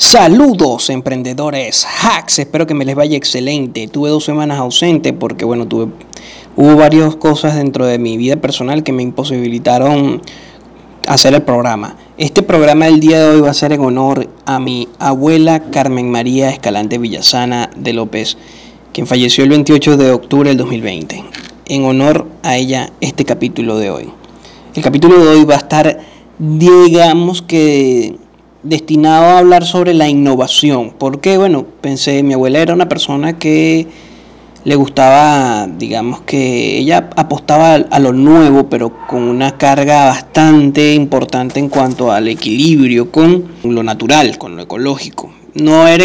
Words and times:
Saludos 0.00 0.88
emprendedores, 0.88 1.84
hacks, 1.84 2.38
espero 2.38 2.66
que 2.66 2.72
me 2.72 2.86
les 2.86 2.96
vaya 2.96 3.18
excelente. 3.18 3.86
Tuve 3.86 4.08
dos 4.08 4.24
semanas 4.24 4.58
ausente 4.58 5.12
porque 5.12 5.44
bueno, 5.44 5.68
tuve, 5.68 5.92
hubo 6.56 6.74
varias 6.74 7.16
cosas 7.16 7.56
dentro 7.56 7.84
de 7.84 7.98
mi 7.98 8.16
vida 8.16 8.36
personal 8.36 8.82
que 8.82 8.92
me 8.92 9.02
imposibilitaron 9.02 10.22
hacer 11.06 11.34
el 11.34 11.42
programa. 11.42 11.96
Este 12.16 12.42
programa 12.42 12.86
del 12.86 12.98
día 12.98 13.20
de 13.20 13.28
hoy 13.28 13.40
va 13.42 13.50
a 13.50 13.54
ser 13.54 13.74
en 13.74 13.82
honor 13.82 14.30
a 14.46 14.58
mi 14.58 14.88
abuela 14.98 15.64
Carmen 15.70 16.10
María 16.10 16.48
Escalante 16.48 16.96
Villasana 16.96 17.68
de 17.76 17.92
López, 17.92 18.38
quien 18.94 19.06
falleció 19.06 19.44
el 19.44 19.50
28 19.50 19.98
de 19.98 20.12
octubre 20.12 20.48
del 20.48 20.56
2020. 20.56 21.24
En 21.66 21.84
honor 21.84 22.26
a 22.42 22.56
ella, 22.56 22.90
este 23.02 23.26
capítulo 23.26 23.76
de 23.76 23.90
hoy. 23.90 24.10
El 24.74 24.82
capítulo 24.82 25.22
de 25.22 25.28
hoy 25.28 25.44
va 25.44 25.56
a 25.56 25.58
estar, 25.58 26.00
digamos 26.38 27.42
que 27.42 28.16
destinado 28.62 29.24
a 29.26 29.38
hablar 29.38 29.64
sobre 29.64 29.94
la 29.94 30.08
innovación. 30.08 30.92
Porque, 30.98 31.38
bueno, 31.38 31.64
pensé, 31.80 32.22
mi 32.22 32.34
abuela 32.34 32.60
era 32.60 32.74
una 32.74 32.88
persona 32.88 33.38
que 33.38 33.86
le 34.62 34.74
gustaba, 34.76 35.66
digamos 35.66 36.20
que 36.20 36.78
ella 36.78 37.08
apostaba 37.16 37.76
a 37.76 37.98
lo 37.98 38.12
nuevo, 38.12 38.68
pero 38.68 39.06
con 39.06 39.22
una 39.22 39.56
carga 39.56 40.06
bastante 40.06 40.92
importante 40.94 41.58
en 41.58 41.70
cuanto 41.70 42.12
al 42.12 42.28
equilibrio 42.28 43.10
con 43.10 43.46
lo 43.64 43.82
natural, 43.82 44.36
con 44.36 44.56
lo 44.56 44.62
ecológico. 44.64 45.32
No 45.54 45.88
era 45.88 46.04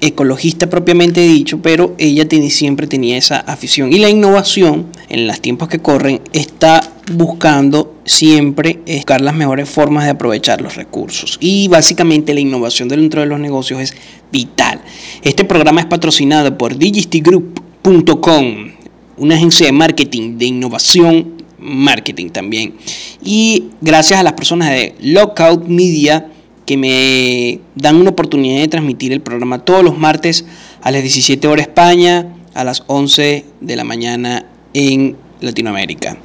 ecologista 0.00 0.70
propiamente 0.70 1.20
dicho, 1.20 1.60
pero 1.60 1.94
ella 1.98 2.24
siempre 2.48 2.86
tenía 2.86 3.16
esa 3.16 3.40
afición. 3.40 3.92
Y 3.92 3.98
la 3.98 4.08
innovación, 4.08 4.86
en 5.08 5.26
los 5.26 5.40
tiempos 5.40 5.68
que 5.68 5.80
corren, 5.80 6.20
está 6.32 6.80
buscando 7.10 7.96
siempre 8.04 8.80
buscar 8.86 9.20
las 9.20 9.34
mejores 9.34 9.68
formas 9.68 10.04
de 10.04 10.10
aprovechar 10.10 10.60
los 10.60 10.76
recursos. 10.76 11.38
Y 11.40 11.68
básicamente 11.68 12.34
la 12.34 12.40
innovación 12.40 12.88
dentro 12.88 13.20
de 13.20 13.26
los 13.26 13.40
negocios 13.40 13.80
es 13.80 13.94
vital. 14.32 14.80
Este 15.22 15.44
programa 15.44 15.80
es 15.80 15.86
patrocinado 15.86 16.56
por 16.56 16.76
digistigroup.com, 16.76 18.72
una 19.18 19.34
agencia 19.34 19.66
de 19.66 19.72
marketing, 19.72 20.38
de 20.38 20.46
innovación, 20.46 21.42
marketing 21.58 22.30
también. 22.30 22.74
Y 23.22 23.64
gracias 23.80 24.20
a 24.20 24.22
las 24.22 24.32
personas 24.34 24.70
de 24.70 24.94
Lockout 25.00 25.66
Media, 25.66 26.28
que 26.66 26.76
me 26.76 27.60
dan 27.74 27.96
una 27.96 28.10
oportunidad 28.10 28.60
de 28.60 28.68
transmitir 28.68 29.12
el 29.12 29.20
programa 29.20 29.64
todos 29.64 29.82
los 29.82 29.98
martes 29.98 30.44
a 30.82 30.90
las 30.90 31.02
17 31.02 31.48
horas 31.48 31.66
España, 31.66 32.34
a 32.54 32.64
las 32.64 32.84
11 32.86 33.44
de 33.60 33.76
la 33.76 33.84
mañana 33.84 34.46
en 34.72 35.16
Latinoamérica. 35.40 36.16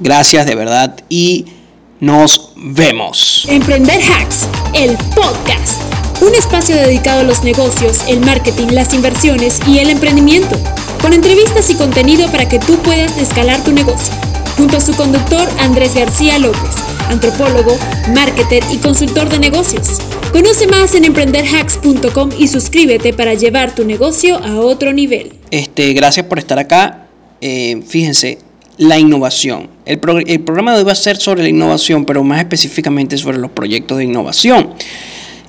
Gracias 0.00 0.46
de 0.46 0.54
verdad 0.54 0.96
y 1.08 1.46
nos 2.00 2.52
vemos. 2.56 3.46
Emprender 3.48 4.00
Hacks, 4.02 4.46
el 4.74 4.96
podcast. 5.14 5.80
Un 6.22 6.34
espacio 6.34 6.76
dedicado 6.76 7.20
a 7.20 7.24
los 7.24 7.44
negocios, 7.44 8.04
el 8.08 8.20
marketing, 8.20 8.68
las 8.72 8.94
inversiones 8.94 9.60
y 9.66 9.78
el 9.78 9.90
emprendimiento. 9.90 10.56
Con 11.02 11.12
entrevistas 11.12 11.68
y 11.70 11.74
contenido 11.74 12.30
para 12.30 12.48
que 12.48 12.58
tú 12.58 12.76
puedas 12.78 13.16
escalar 13.18 13.62
tu 13.62 13.72
negocio. 13.72 14.14
Junto 14.56 14.78
a 14.78 14.80
su 14.80 14.94
conductor 14.94 15.46
Andrés 15.60 15.94
García 15.94 16.38
López 16.38 16.86
antropólogo, 17.08 17.78
marketer 18.14 18.62
y 18.72 18.78
consultor 18.78 19.28
de 19.28 19.38
negocios. 19.38 19.98
Conoce 20.32 20.66
más 20.66 20.94
en 20.94 21.04
emprenderhacks.com 21.04 22.30
y 22.38 22.48
suscríbete 22.48 23.12
para 23.12 23.34
llevar 23.34 23.74
tu 23.74 23.84
negocio 23.84 24.38
a 24.38 24.60
otro 24.60 24.92
nivel. 24.92 25.32
Este, 25.50 25.92
gracias 25.92 26.26
por 26.26 26.38
estar 26.38 26.58
acá. 26.58 27.06
Eh, 27.40 27.82
fíjense, 27.86 28.38
la 28.78 28.98
innovación. 28.98 29.68
El, 29.84 30.00
el, 30.26 30.40
programa 30.40 30.72
de 30.72 30.78
hoy 30.78 30.84
va 30.84 30.92
a 30.92 30.96
ser 30.96 31.16
sobre 31.16 31.42
la 31.42 31.48
innovación, 31.48 32.04
pero 32.04 32.22
más 32.24 32.40
específicamente 32.40 33.16
sobre 33.16 33.38
los 33.38 33.50
proyectos 33.50 33.98
de 33.98 34.04
innovación. 34.04 34.70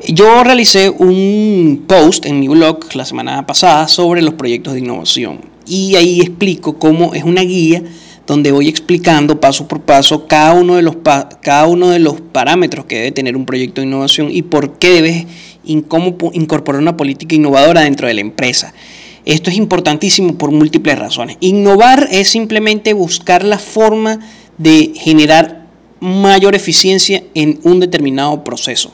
Yo 0.08 0.44
realicé 0.44 0.90
un 0.90 1.86
post 1.88 2.26
en 2.26 2.40
mi 2.40 2.48
blog 2.48 2.80
la 2.96 3.04
semana 3.04 3.46
pasada 3.46 3.88
sobre 3.88 4.22
los 4.22 4.36
proyectos 4.36 4.74
de 4.74 4.80
innovación 4.80 5.42
y 5.66 5.96
ahí 5.96 6.22
explico 6.22 6.78
cómo 6.78 7.14
es 7.14 7.24
una 7.24 7.42
guía 7.42 7.84
donde 8.28 8.52
voy 8.52 8.68
explicando 8.68 9.40
paso 9.40 9.68
por 9.68 9.82
paso 9.82 10.28
cada 10.28 10.54
uno 10.54 10.76
de 10.76 10.82
los, 10.82 10.98
cada 11.42 11.66
uno 11.66 11.90
de 11.90 12.00
los 12.00 12.22
parámetros 12.22 12.86
que 12.86 12.98
debe 12.98 13.12
tener 13.12 13.36
un 13.36 13.46
proyecto 13.46 13.82
de 13.82 13.88
innovación 13.88 14.30
y 14.30 14.44
por 14.44 14.78
qué 14.78 15.02
debes 15.02 15.26
cómo 15.88 16.16
incorporar 16.34 16.82
una 16.82 16.96
política 16.96 17.36
innovadora 17.36 17.82
dentro 17.82 18.08
de 18.08 18.14
la 18.14 18.22
empresa. 18.22 18.74
Esto 19.28 19.50
es 19.50 19.58
importantísimo 19.58 20.38
por 20.38 20.52
múltiples 20.52 20.98
razones. 20.98 21.36
Innovar 21.42 22.08
es 22.12 22.30
simplemente 22.30 22.94
buscar 22.94 23.44
la 23.44 23.60
forma 23.60 24.22
de 24.58 24.94
generar 24.96 25.66
mayor 26.00 26.56
eficiencia 26.56 27.24
en 27.34 27.60
un 27.64 27.82
determinado 27.82 28.46
proceso. 28.46 28.94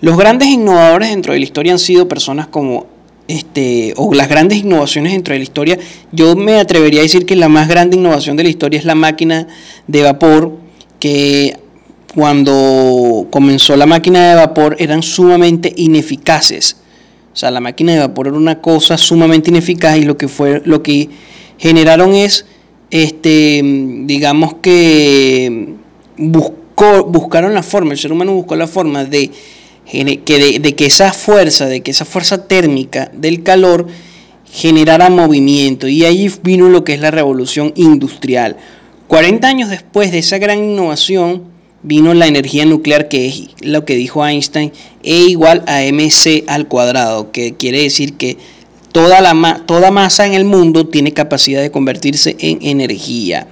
Los 0.00 0.16
grandes 0.16 0.48
innovadores 0.48 1.10
dentro 1.10 1.34
de 1.34 1.40
la 1.40 1.44
historia 1.44 1.72
han 1.72 1.78
sido 1.78 2.08
personas 2.08 2.46
como 2.46 2.86
este, 3.26 3.92
o 3.98 4.14
las 4.14 4.30
grandes 4.30 4.56
innovaciones 4.56 5.12
dentro 5.12 5.34
de 5.34 5.40
la 5.40 5.44
historia, 5.44 5.78
yo 6.12 6.34
me 6.34 6.54
atrevería 6.54 7.00
a 7.00 7.02
decir 7.02 7.26
que 7.26 7.36
la 7.36 7.50
más 7.50 7.68
grande 7.68 7.98
innovación 7.98 8.38
de 8.38 8.44
la 8.44 8.48
historia 8.48 8.78
es 8.78 8.86
la 8.86 8.94
máquina 8.94 9.48
de 9.86 10.02
vapor, 10.02 10.56
que 10.98 11.58
cuando 12.14 13.26
comenzó 13.28 13.76
la 13.76 13.84
máquina 13.84 14.30
de 14.30 14.36
vapor 14.36 14.76
eran 14.78 15.02
sumamente 15.02 15.74
ineficaces. 15.76 16.78
O 17.38 17.40
sea, 17.40 17.52
la 17.52 17.60
máquina 17.60 17.92
de 17.92 18.00
vapor 18.00 18.26
era 18.26 18.36
una 18.36 18.60
cosa 18.60 18.98
sumamente 18.98 19.50
ineficaz 19.50 19.96
y 19.96 20.02
lo 20.02 20.16
que 20.16 20.26
fue 20.26 20.60
lo 20.64 20.82
que 20.82 21.08
generaron 21.56 22.12
es 22.16 22.46
este 22.90 23.62
digamos 24.06 24.54
que 24.54 25.74
buscó 26.16 27.04
buscaron 27.04 27.54
la 27.54 27.62
forma, 27.62 27.92
el 27.92 27.98
ser 28.00 28.10
humano 28.10 28.34
buscó 28.34 28.56
la 28.56 28.66
forma 28.66 29.04
de 29.04 29.30
que 29.86 30.58
de, 30.60 30.74
que 30.74 30.86
esa 30.86 31.12
fuerza, 31.12 31.66
de 31.66 31.80
que 31.80 31.92
esa 31.92 32.04
fuerza 32.04 32.48
térmica 32.48 33.08
del 33.14 33.44
calor 33.44 33.86
generara 34.52 35.08
movimiento. 35.08 35.86
Y 35.86 36.04
ahí 36.04 36.28
vino 36.42 36.68
lo 36.68 36.82
que 36.82 36.94
es 36.94 37.00
la 37.00 37.12
revolución 37.12 37.72
industrial. 37.76 38.56
40 39.06 39.46
años 39.46 39.70
después 39.70 40.10
de 40.10 40.18
esa 40.18 40.38
gran 40.38 40.58
innovación, 40.58 41.44
vino 41.82 42.14
la 42.14 42.26
energía 42.26 42.64
nuclear, 42.66 43.08
que 43.08 43.28
es 43.28 43.48
lo 43.60 43.84
que 43.84 43.96
dijo 43.96 44.26
Einstein, 44.26 44.72
E 45.02 45.16
igual 45.28 45.62
a 45.66 45.80
mc 45.82 46.44
al 46.46 46.68
cuadrado, 46.68 47.30
que 47.30 47.54
quiere 47.54 47.82
decir 47.82 48.14
que 48.14 48.36
toda, 48.92 49.20
la, 49.20 49.62
toda 49.66 49.90
masa 49.90 50.26
en 50.26 50.34
el 50.34 50.44
mundo 50.44 50.86
tiene 50.86 51.12
capacidad 51.12 51.60
de 51.60 51.70
convertirse 51.70 52.36
en 52.40 52.58
energía. 52.62 53.46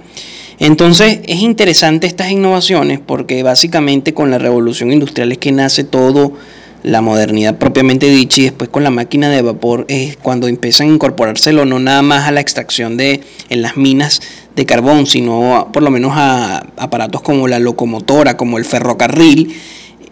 Entonces 0.59 1.19
es 1.25 1.41
interesante 1.41 2.07
estas 2.07 2.31
innovaciones 2.31 2.99
porque 2.99 3.43
básicamente 3.43 4.13
con 4.13 4.31
la 4.31 4.39
revolución 4.39 4.91
industrial 4.91 5.31
es 5.31 5.37
que 5.37 5.51
nace 5.51 5.83
todo 5.83 6.33
la 6.87 7.01
modernidad 7.01 7.57
propiamente 7.57 8.09
dicha 8.09 8.41
y 8.41 8.43
después 8.45 8.69
con 8.69 8.83
la 8.83 8.89
máquina 8.89 9.29
de 9.29 9.41
vapor 9.41 9.85
es 9.89 10.15
cuando 10.15 10.47
empiezan 10.47 10.89
a 10.89 10.93
incorporárselo 10.93 11.65
no 11.65 11.79
nada 11.79 12.01
más 12.01 12.27
a 12.27 12.31
la 12.31 12.39
extracción 12.39 12.95
de 12.95 13.21
en 13.49 13.61
las 13.61 13.75
minas 13.75 14.21
de 14.55 14.65
carbón, 14.65 15.05
sino 15.05 15.69
por 15.73 15.83
lo 15.83 15.91
menos 15.91 16.13
a 16.15 16.59
aparatos 16.77 17.21
como 17.21 17.47
la 17.47 17.59
locomotora, 17.59 18.37
como 18.37 18.57
el 18.57 18.63
ferrocarril. 18.63 19.53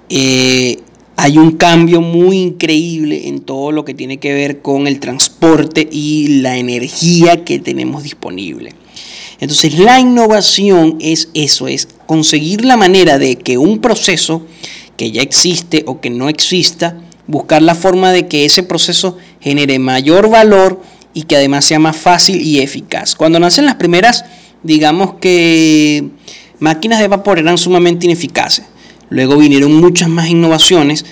Eh, 0.09 0.79
hay 1.15 1.37
un 1.37 1.51
cambio 1.51 2.01
muy 2.01 2.39
increíble 2.39 3.29
en 3.29 3.39
todo 3.39 3.71
lo 3.71 3.85
que 3.85 3.93
tiene 3.93 4.17
que 4.17 4.33
ver 4.33 4.61
con 4.61 4.85
el 4.87 4.99
transporte 4.99 5.87
y 5.89 6.41
la 6.41 6.57
energía 6.57 7.45
que 7.45 7.57
tenemos 7.59 8.03
disponible. 8.03 8.73
Entonces 9.39 9.79
la 9.79 9.99
innovación 9.99 10.97
es 10.99 11.29
eso, 11.33 11.67
es 11.67 11.87
conseguir 12.05 12.65
la 12.65 12.75
manera 12.75 13.17
de 13.17 13.37
que 13.37 13.57
un 13.57 13.79
proceso 13.79 14.43
que 14.97 15.11
ya 15.11 15.21
existe 15.21 15.83
o 15.87 15.99
que 16.01 16.09
no 16.09 16.29
exista, 16.29 16.97
buscar 17.27 17.61
la 17.61 17.75
forma 17.75 18.11
de 18.11 18.27
que 18.27 18.45
ese 18.45 18.63
proceso 18.63 19.17
genere 19.41 19.79
mayor 19.79 20.29
valor 20.29 20.81
y 21.13 21.23
que 21.23 21.35
además 21.35 21.65
sea 21.65 21.79
más 21.79 21.97
fácil 21.97 22.41
y 22.41 22.59
eficaz. 22.59 23.15
Cuando 23.15 23.39
nacen 23.39 23.65
las 23.65 23.75
primeras, 23.75 24.25
digamos 24.63 25.15
que 25.21 26.09
máquinas 26.59 26.99
de 26.99 27.07
vapor 27.07 27.39
eran 27.39 27.57
sumamente 27.57 28.05
ineficaces. 28.05 28.65
Luego 29.09 29.37
vinieron 29.37 29.73
muchas 29.73 30.09
más 30.09 30.29
innovaciones 30.29 31.05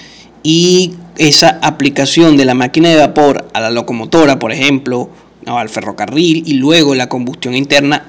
y 0.44 0.94
esa 1.18 1.60
aplicación 1.62 2.38
de 2.38 2.46
la 2.46 2.54
máquina 2.54 2.90
de 2.90 2.98
vapor 2.98 3.48
a 3.54 3.62
la 3.62 3.70
locomotora, 3.70 4.40
por 4.40 4.52
ejemplo, 4.52 5.10
al 5.46 5.70
ferrocarril 5.70 6.44
y 6.46 6.54
luego 6.54 6.96
la 6.96 7.10
combustión 7.10 7.56
interna 7.56 8.06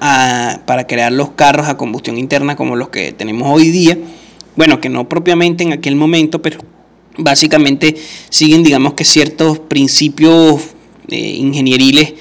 para 0.65 0.87
crear 0.87 1.11
los 1.11 1.31
carros 1.31 1.67
a 1.67 1.77
combustión 1.77 2.17
interna 2.17 2.55
como 2.55 2.75
los 2.75 2.89
que 2.89 3.13
tenemos 3.13 3.47
hoy 3.49 3.69
día. 3.69 3.97
Bueno, 4.55 4.79
que 4.79 4.89
no 4.89 5.09
propiamente 5.09 5.63
en 5.63 5.73
aquel 5.73 5.95
momento, 5.95 6.41
pero 6.41 6.59
básicamente 7.17 7.95
siguen, 8.29 8.63
digamos 8.63 8.93
que 8.93 9.05
ciertos 9.05 9.59
principios 9.59 10.61
eh, 11.09 11.17
ingenieriles 11.17 12.13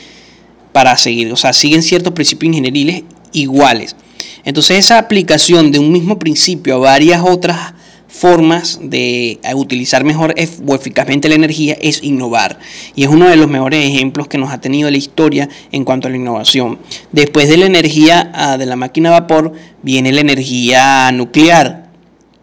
para 0.73 0.97
seguir, 0.97 1.33
o 1.33 1.37
sea, 1.37 1.53
siguen 1.53 1.83
ciertos 1.83 2.13
principios 2.13 2.49
ingenieriles 2.49 3.05
iguales. 3.33 3.97
Entonces 4.45 4.79
esa 4.79 4.99
aplicación 4.99 5.73
de 5.73 5.79
un 5.79 5.93
mismo 5.93 6.19
principio 6.19 6.75
a 6.75 6.79
varias 6.79 7.23
otras 7.25 7.75
formas 8.09 8.79
de 8.81 9.41
utilizar 9.55 10.05
mejor 10.05 10.35
o 10.67 10.75
eficazmente 10.75 11.29
la 11.29 11.35
energía 11.35 11.77
es 11.81 12.03
innovar. 12.03 12.59
Y 12.95 13.03
es 13.03 13.09
uno 13.09 13.29
de 13.29 13.37
los 13.37 13.49
mejores 13.49 13.85
ejemplos 13.85 14.29
que 14.29 14.39
nos 14.39 14.53
ha 14.53 14.61
tenido 14.61 14.91
la 14.91 14.97
historia 14.97 15.49
en 15.73 15.85
cuanto 15.85 16.07
a 16.07 16.11
la 16.11 16.17
innovación. 16.17 16.79
Después 17.11 17.49
de 17.49 17.57
la 17.57 17.67
energía 17.67 18.31
ah, 18.35 18.57
de 18.57 18.67
la 18.67 18.77
máquina 18.77 19.09
a 19.11 19.21
vapor 19.21 19.53
viene 19.83 20.13
la 20.13 20.21
energía 20.21 21.11
nuclear. 21.13 21.84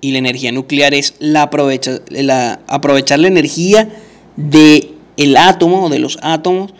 Y 0.02 0.12
la 0.12 0.18
energía 0.18 0.52
nuclear 0.52 0.94
es 0.94 1.14
la, 1.20 1.50
la 2.10 2.60
aprovechar 2.68 3.20
la 3.20 3.28
energía 3.28 3.88
del 4.36 4.90
el 5.18 5.38
átomo 5.38 5.86
o 5.86 5.90
de 5.90 6.00
los 6.00 6.18
átomos 6.22 6.74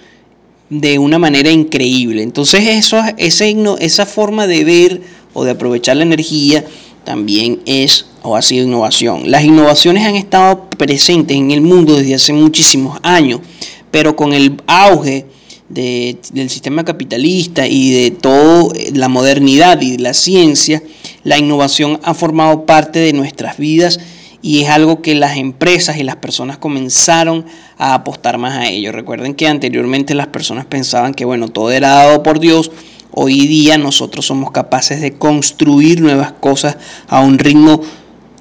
de 0.70 0.98
una 1.00 1.20
manera 1.20 1.52
increíble. 1.52 2.24
Entonces 2.24 2.68
eso, 2.68 3.02
ese, 3.18 3.56
esa 3.80 4.06
forma 4.06 4.48
de 4.48 4.64
ver 4.64 5.02
o 5.34 5.44
de 5.44 5.52
aprovechar 5.52 5.98
la 5.98 6.04
energía 6.04 6.66
también 7.04 7.60
es 7.66 8.06
o 8.24 8.36
ha 8.36 8.42
sido 8.42 8.66
innovación. 8.66 9.30
Las 9.30 9.44
innovaciones 9.44 10.06
han 10.06 10.16
estado 10.16 10.70
presentes 10.70 11.36
en 11.36 11.52
el 11.52 11.62
mundo 11.62 11.98
desde 11.98 12.16
hace 12.16 12.34
muchísimos 12.34 13.00
años, 13.04 13.42
pero 13.90 14.16
con 14.16 14.34
el 14.34 14.62
auge 14.68 15.26
del 15.70 16.50
sistema 16.50 16.84
capitalista 16.84 17.66
y 17.66 17.92
de 17.92 18.12
toda 18.12 18.74
la 18.94 19.08
modernidad 19.08 19.80
y 19.82 19.98
la 19.98 20.14
ciencia, 20.14 20.84
la 21.24 21.38
innovación 21.38 22.00
ha 22.04 22.14
formado 22.14 22.66
parte 22.66 23.00
de 23.00 23.14
nuestras 23.14 23.58
vidas 23.58 24.00
y 24.42 24.62
es 24.62 24.70
algo 24.70 25.02
que 25.02 25.14
las 25.14 25.38
empresas 25.38 25.98
y 25.98 26.04
las 26.04 26.16
personas 26.16 26.58
comenzaron 26.58 27.46
a 27.78 27.94
apostar 27.94 28.38
más 28.38 28.58
a 28.58 28.70
ello. 28.70 28.92
Recuerden 28.92 29.36
que 29.36 29.48
anteriormente 29.48 30.16
las 30.16 30.28
personas 30.28 30.66
pensaban 30.66 31.14
que 31.14 31.26
bueno, 31.26 31.50
todo 31.50 31.72
era 31.72 31.90
dado 31.90 32.24
por 32.24 32.40
Dios. 32.40 32.72
Hoy 33.12 33.46
día 33.48 33.78
nosotros 33.78 34.26
somos 34.26 34.52
capaces 34.52 35.02
de 35.02 35.14
construir 35.14 36.02
nuevas 36.02 36.32
cosas 36.32 36.78
a 37.08 37.20
un 37.22 37.38
ritmo 37.38 37.82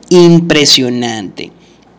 impresionante. 0.08 1.52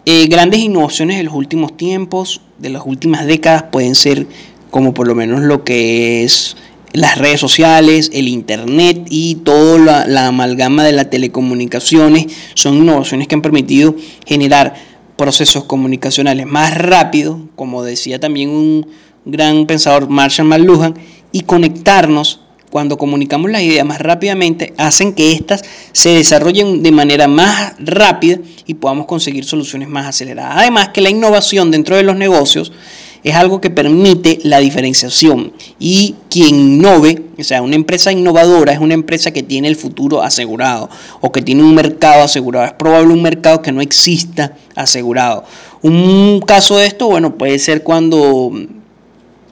Eh, 0.06 0.28
grandes 0.28 0.62
innovaciones 0.62 1.18
de 1.18 1.24
los 1.24 1.36
últimos 1.36 1.78
tiempos, 1.78 2.42
de 2.58 2.70
las 2.70 2.84
últimas 2.86 3.28
décadas, 3.28 3.66
pueden 3.72 3.94
ser 3.94 4.26
como 4.72 4.94
por 4.94 5.08
lo 5.08 5.14
menos 5.14 5.42
lo 5.42 5.64
que 5.64 6.24
es 6.24 6.56
las 6.94 7.18
redes 7.18 7.40
sociales, 7.40 8.10
el 8.14 8.28
internet 8.28 9.06
y 9.10 9.36
toda 9.36 10.06
la, 10.06 10.28
amalgama 10.28 10.84
de 10.84 10.92
las 10.92 11.10
telecomunicaciones 11.10 12.28
son 12.54 12.76
innovaciones 12.78 13.28
que 13.28 13.36
han 13.36 13.42
permitido 13.42 13.96
generar 14.26 14.74
procesos 15.18 15.66
comunicacionales 15.66 16.48
más 16.48 16.78
rápidos, 16.78 17.38
como 17.56 17.84
decía 17.84 18.20
también 18.20 18.50
un 18.50 18.88
gran 19.26 19.68
pensador 19.68 20.10
Marshall 20.10 20.48
McLuhan, 20.48 20.96
y 21.32 21.42
conectarnos 21.42 22.42
cuando 22.72 22.98
comunicamos 22.98 23.52
las 23.52 23.62
ideas 23.62 23.86
más 23.86 24.00
rápidamente, 24.00 24.74
hacen 24.78 25.14
que 25.14 25.34
éstas 25.34 25.64
se 25.92 26.10
desarrollen 26.10 26.82
de 26.82 26.92
manera 26.92 27.28
más 27.28 27.74
rápida 27.80 28.40
y 28.66 28.76
podamos 28.76 29.06
conseguir 29.06 29.44
soluciones 29.44 29.90
más 29.90 30.08
aceleradas. 30.08 30.56
Además 30.58 30.90
que 30.90 31.02
la 31.02 31.10
innovación 31.10 31.70
dentro 31.70 31.98
de 31.98 32.04
los 32.04 32.16
negocios 32.16 32.72
es 33.24 33.36
algo 33.36 33.62
que 33.62 33.70
permite 33.70 34.40
la 34.44 34.60
diferenciación 34.60 35.54
y 35.80 36.16
quien 36.30 36.56
innove, 36.56 37.24
o 37.38 37.44
sea, 37.44 37.62
una 37.62 37.76
empresa 37.76 38.12
innovadora 38.12 38.74
es 38.74 38.80
una 38.80 38.96
empresa 38.96 39.32
que 39.32 39.44
tiene 39.44 39.68
el 39.68 39.76
futuro 39.76 40.22
asegurado 40.22 40.90
o 41.20 41.32
que 41.32 41.42
tiene 41.42 41.64
un 41.64 41.76
mercado 41.76 42.24
asegurado. 42.24 42.66
Es 42.66 42.74
probable 42.74 43.14
un 43.14 43.22
mercado 43.22 43.62
que 43.62 43.72
no 43.72 43.82
exista 43.82 44.56
asegurado. 44.76 45.44
Un 45.84 46.42
caso 46.46 46.78
de 46.78 46.88
esto, 46.88 47.08
bueno, 47.08 47.38
puede 47.38 47.60
ser 47.60 47.84
cuando 47.84 48.52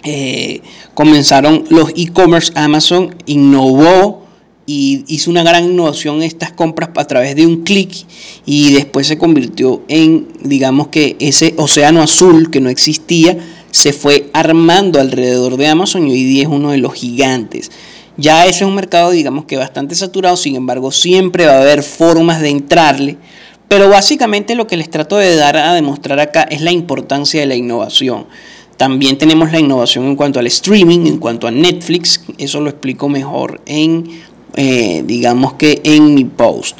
eh, 0.03 0.61
comenzaron 0.93 1.65
los 1.69 1.89
e-commerce, 1.95 2.51
Amazon 2.55 3.15
innovó 3.25 4.25
y 4.65 5.03
hizo 5.07 5.31
una 5.31 5.41
gran 5.41 5.65
innovación 5.65 6.21
estas 6.21 6.51
compras 6.51 6.91
a 6.95 7.05
través 7.05 7.35
de 7.35 7.47
un 7.47 7.63
clic 7.63 8.05
y 8.45 8.71
después 8.73 9.07
se 9.07 9.17
convirtió 9.17 9.81
en, 9.87 10.27
digamos 10.43 10.89
que 10.89 11.15
ese 11.19 11.55
océano 11.57 12.03
azul 12.03 12.51
que 12.51 12.61
no 12.61 12.69
existía, 12.69 13.35
se 13.71 13.93
fue 13.93 14.29
armando 14.33 14.99
alrededor 14.99 15.57
de 15.57 15.67
Amazon 15.67 16.07
y 16.07 16.11
hoy 16.11 16.23
día 16.23 16.43
es 16.43 16.49
uno 16.49 16.71
de 16.71 16.77
los 16.77 16.93
gigantes. 16.93 17.71
Ya 18.17 18.45
ese 18.45 18.63
es 18.63 18.67
un 18.67 18.75
mercado, 18.75 19.11
digamos 19.11 19.45
que 19.45 19.55
bastante 19.55 19.95
saturado, 19.95 20.35
sin 20.35 20.55
embargo, 20.55 20.91
siempre 20.91 21.45
va 21.45 21.53
a 21.53 21.61
haber 21.61 21.83
formas 21.83 22.41
de 22.41 22.49
entrarle. 22.49 23.17
Pero 23.69 23.87
básicamente 23.87 24.55
lo 24.55 24.67
que 24.67 24.77
les 24.77 24.89
trato 24.89 25.17
de 25.17 25.35
dar 25.35 25.55
a 25.55 25.73
demostrar 25.73 26.19
acá 26.19 26.43
es 26.43 26.61
la 26.61 26.71
importancia 26.71 27.39
de 27.39 27.45
la 27.45 27.55
innovación. 27.55 28.25
También 28.77 29.17
tenemos 29.17 29.51
la 29.51 29.59
innovación 29.59 30.05
en 30.05 30.15
cuanto 30.15 30.39
al 30.39 30.47
streaming, 30.47 31.05
en 31.05 31.17
cuanto 31.17 31.47
a 31.47 31.51
Netflix. 31.51 32.21
Eso 32.37 32.61
lo 32.61 32.69
explico 32.69 33.07
mejor 33.07 33.61
en, 33.65 34.09
eh, 34.55 35.03
digamos 35.05 35.53
que 35.53 35.81
en 35.83 36.15
mi 36.15 36.25
post. 36.25 36.77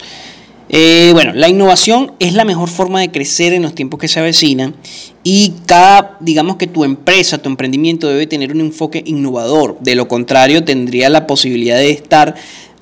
Eh, 0.70 1.12
bueno, 1.14 1.34
la 1.34 1.50
innovación 1.50 2.14
es 2.20 2.34
la 2.34 2.46
mejor 2.46 2.70
forma 2.70 3.02
de 3.02 3.12
crecer 3.12 3.54
en 3.54 3.64
los 3.64 3.74
tiempos 3.74 4.00
que 4.00 4.08
se 4.08 4.20
avecinan 4.20 4.76
y 5.24 5.54
cada, 5.66 6.18
digamos 6.22 6.56
que 6.56 6.68
tu 6.68 6.84
empresa, 6.84 7.38
tu 7.40 7.50
emprendimiento 7.50 8.08
debe 8.08 8.28
tener 8.28 8.52
un 8.54 8.62
enfoque 8.62 9.04
innovador. 9.06 9.78
De 9.82 9.96
lo 9.96 10.08
contrario, 10.08 10.64
tendría 10.64 11.10
la 11.10 11.28
posibilidad 11.28 11.78
de 11.78 11.92
estar 11.92 12.36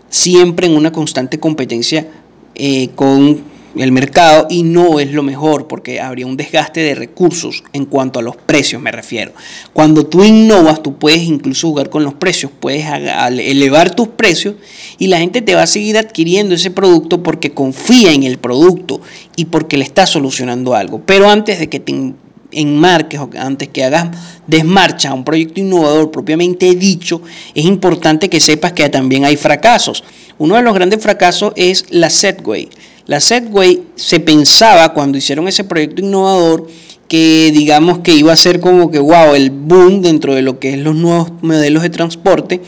siempre 0.10 0.68
en 0.68 0.76
una 0.76 0.92
constante 0.92 1.40
competencia 1.40 2.08
eh, 2.56 2.90
con 2.96 3.58
el 3.76 3.92
mercado 3.92 4.48
y 4.50 4.64
no 4.64 5.00
es 5.00 5.12
lo 5.12 5.24
mejor 5.24 5.68
porque 5.68 6.00
habría 6.00 6.26
un 6.26 6.38
desgaste 6.38 6.80
de 6.80 6.96
recursos 6.96 7.64
en 7.74 7.86
cuanto 7.86 8.20
a 8.20 8.24
los 8.24 8.36
precios 8.36 8.82
me 8.82 8.92
refiero. 8.92 9.34
Cuando 9.74 10.06
tú 10.06 10.24
innovas, 10.24 10.82
tú 10.82 10.98
puedes 10.98 11.22
incluso 11.22 11.68
jugar 11.68 11.90
con 11.90 12.04
los 12.04 12.16
precios, 12.16 12.52
puedes 12.60 12.86
elevar 12.88 13.96
tus 13.96 14.08
precios 14.08 14.56
y 14.98 15.08
la 15.08 15.20
gente 15.20 15.42
te 15.42 15.56
va 15.56 15.64
a 15.64 15.68
seguir 15.68 15.98
adquiriendo 15.98 16.56
ese 16.56 16.72
producto 16.72 17.22
porque 17.22 17.52
confía 17.52 18.14
en 18.14 18.24
el 18.24 18.38
producto 18.38 19.02
y 19.36 19.46
porque 19.46 19.78
le 19.78 19.84
está 19.84 20.06
solucionando 20.06 20.74
algo. 20.74 21.02
Pero 21.06 21.30
antes 21.30 21.60
de 21.60 21.68
que 21.70 21.80
te 21.80 22.14
enmarques 22.58 23.20
o 23.20 23.30
antes 23.38 23.70
que 23.70 23.84
hagas 23.84 24.10
desmarcha 24.46 25.10
a 25.10 25.14
un 25.14 25.24
proyecto 25.24 25.60
innovador 25.60 26.12
propiamente 26.12 26.74
dicho, 26.76 27.22
es 27.54 27.66
importante 27.66 28.30
que 28.30 28.40
sepas 28.40 28.74
que 28.74 28.90
también 28.90 29.26
hay 29.26 29.38
fracasos. 29.38 30.04
Uno 30.38 30.56
de 30.56 30.64
los 30.64 30.74
grandes 30.74 31.02
fracasos 31.02 31.54
es 31.56 31.86
la 31.90 32.10
Setway. 32.10 32.70
La 33.06 33.20
Setway 33.20 33.84
se 33.96 34.20
pensaba 34.20 34.94
cuando 34.94 35.18
hicieron 35.18 35.48
ese 35.48 35.64
proyecto 35.64 36.02
innovador 36.02 36.68
que 37.08 37.52
digamos 37.54 38.00
que 38.00 38.14
iba 38.14 38.34
a 38.34 38.36
ser 38.36 38.60
como 38.60 38.92
que 38.92 39.00
wow, 39.00 39.34
el 39.34 39.50
boom 39.50 40.02
dentro 40.02 40.36
de 40.36 40.42
lo 40.42 40.60
que 40.60 40.74
es 40.74 40.78
los 40.78 40.96
nuevos 40.96 41.32
modelos 41.42 41.84
de 41.84 41.90
transporte 41.90 42.62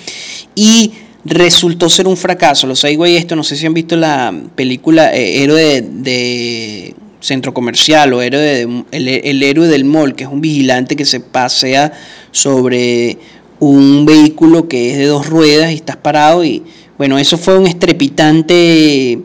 y 0.55 0.93
resultó 1.25 1.89
ser 1.89 2.07
un 2.07 2.17
fracaso. 2.17 2.67
Los 2.67 2.79
Segway, 2.79 3.17
esto 3.17 3.35
no 3.35 3.43
sé 3.43 3.55
si 3.55 3.65
han 3.65 3.73
visto 3.73 3.95
la 3.95 4.33
película 4.55 5.13
eh, 5.13 5.43
Héroe 5.43 5.81
de, 5.81 6.95
Centro 7.19 7.53
Comercial 7.53 8.13
o 8.13 8.21
héroe 8.21 8.67
el, 8.91 9.07
el 9.07 9.43
Héroe 9.43 9.67
del 9.67 9.85
Mall, 9.85 10.15
que 10.15 10.23
es 10.23 10.29
un 10.29 10.41
vigilante 10.41 10.95
que 10.95 11.05
se 11.05 11.19
pasea 11.19 11.91
sobre 12.31 13.17
un 13.59 14.05
vehículo 14.05 14.67
que 14.67 14.91
es 14.91 14.97
de 14.97 15.05
dos 15.05 15.27
ruedas 15.27 15.71
y 15.71 15.75
estás 15.75 15.97
parado 15.97 16.43
y 16.43 16.63
bueno, 16.97 17.17
eso 17.17 17.37
fue 17.37 17.57
un 17.57 17.65
estrepitante 17.65 19.19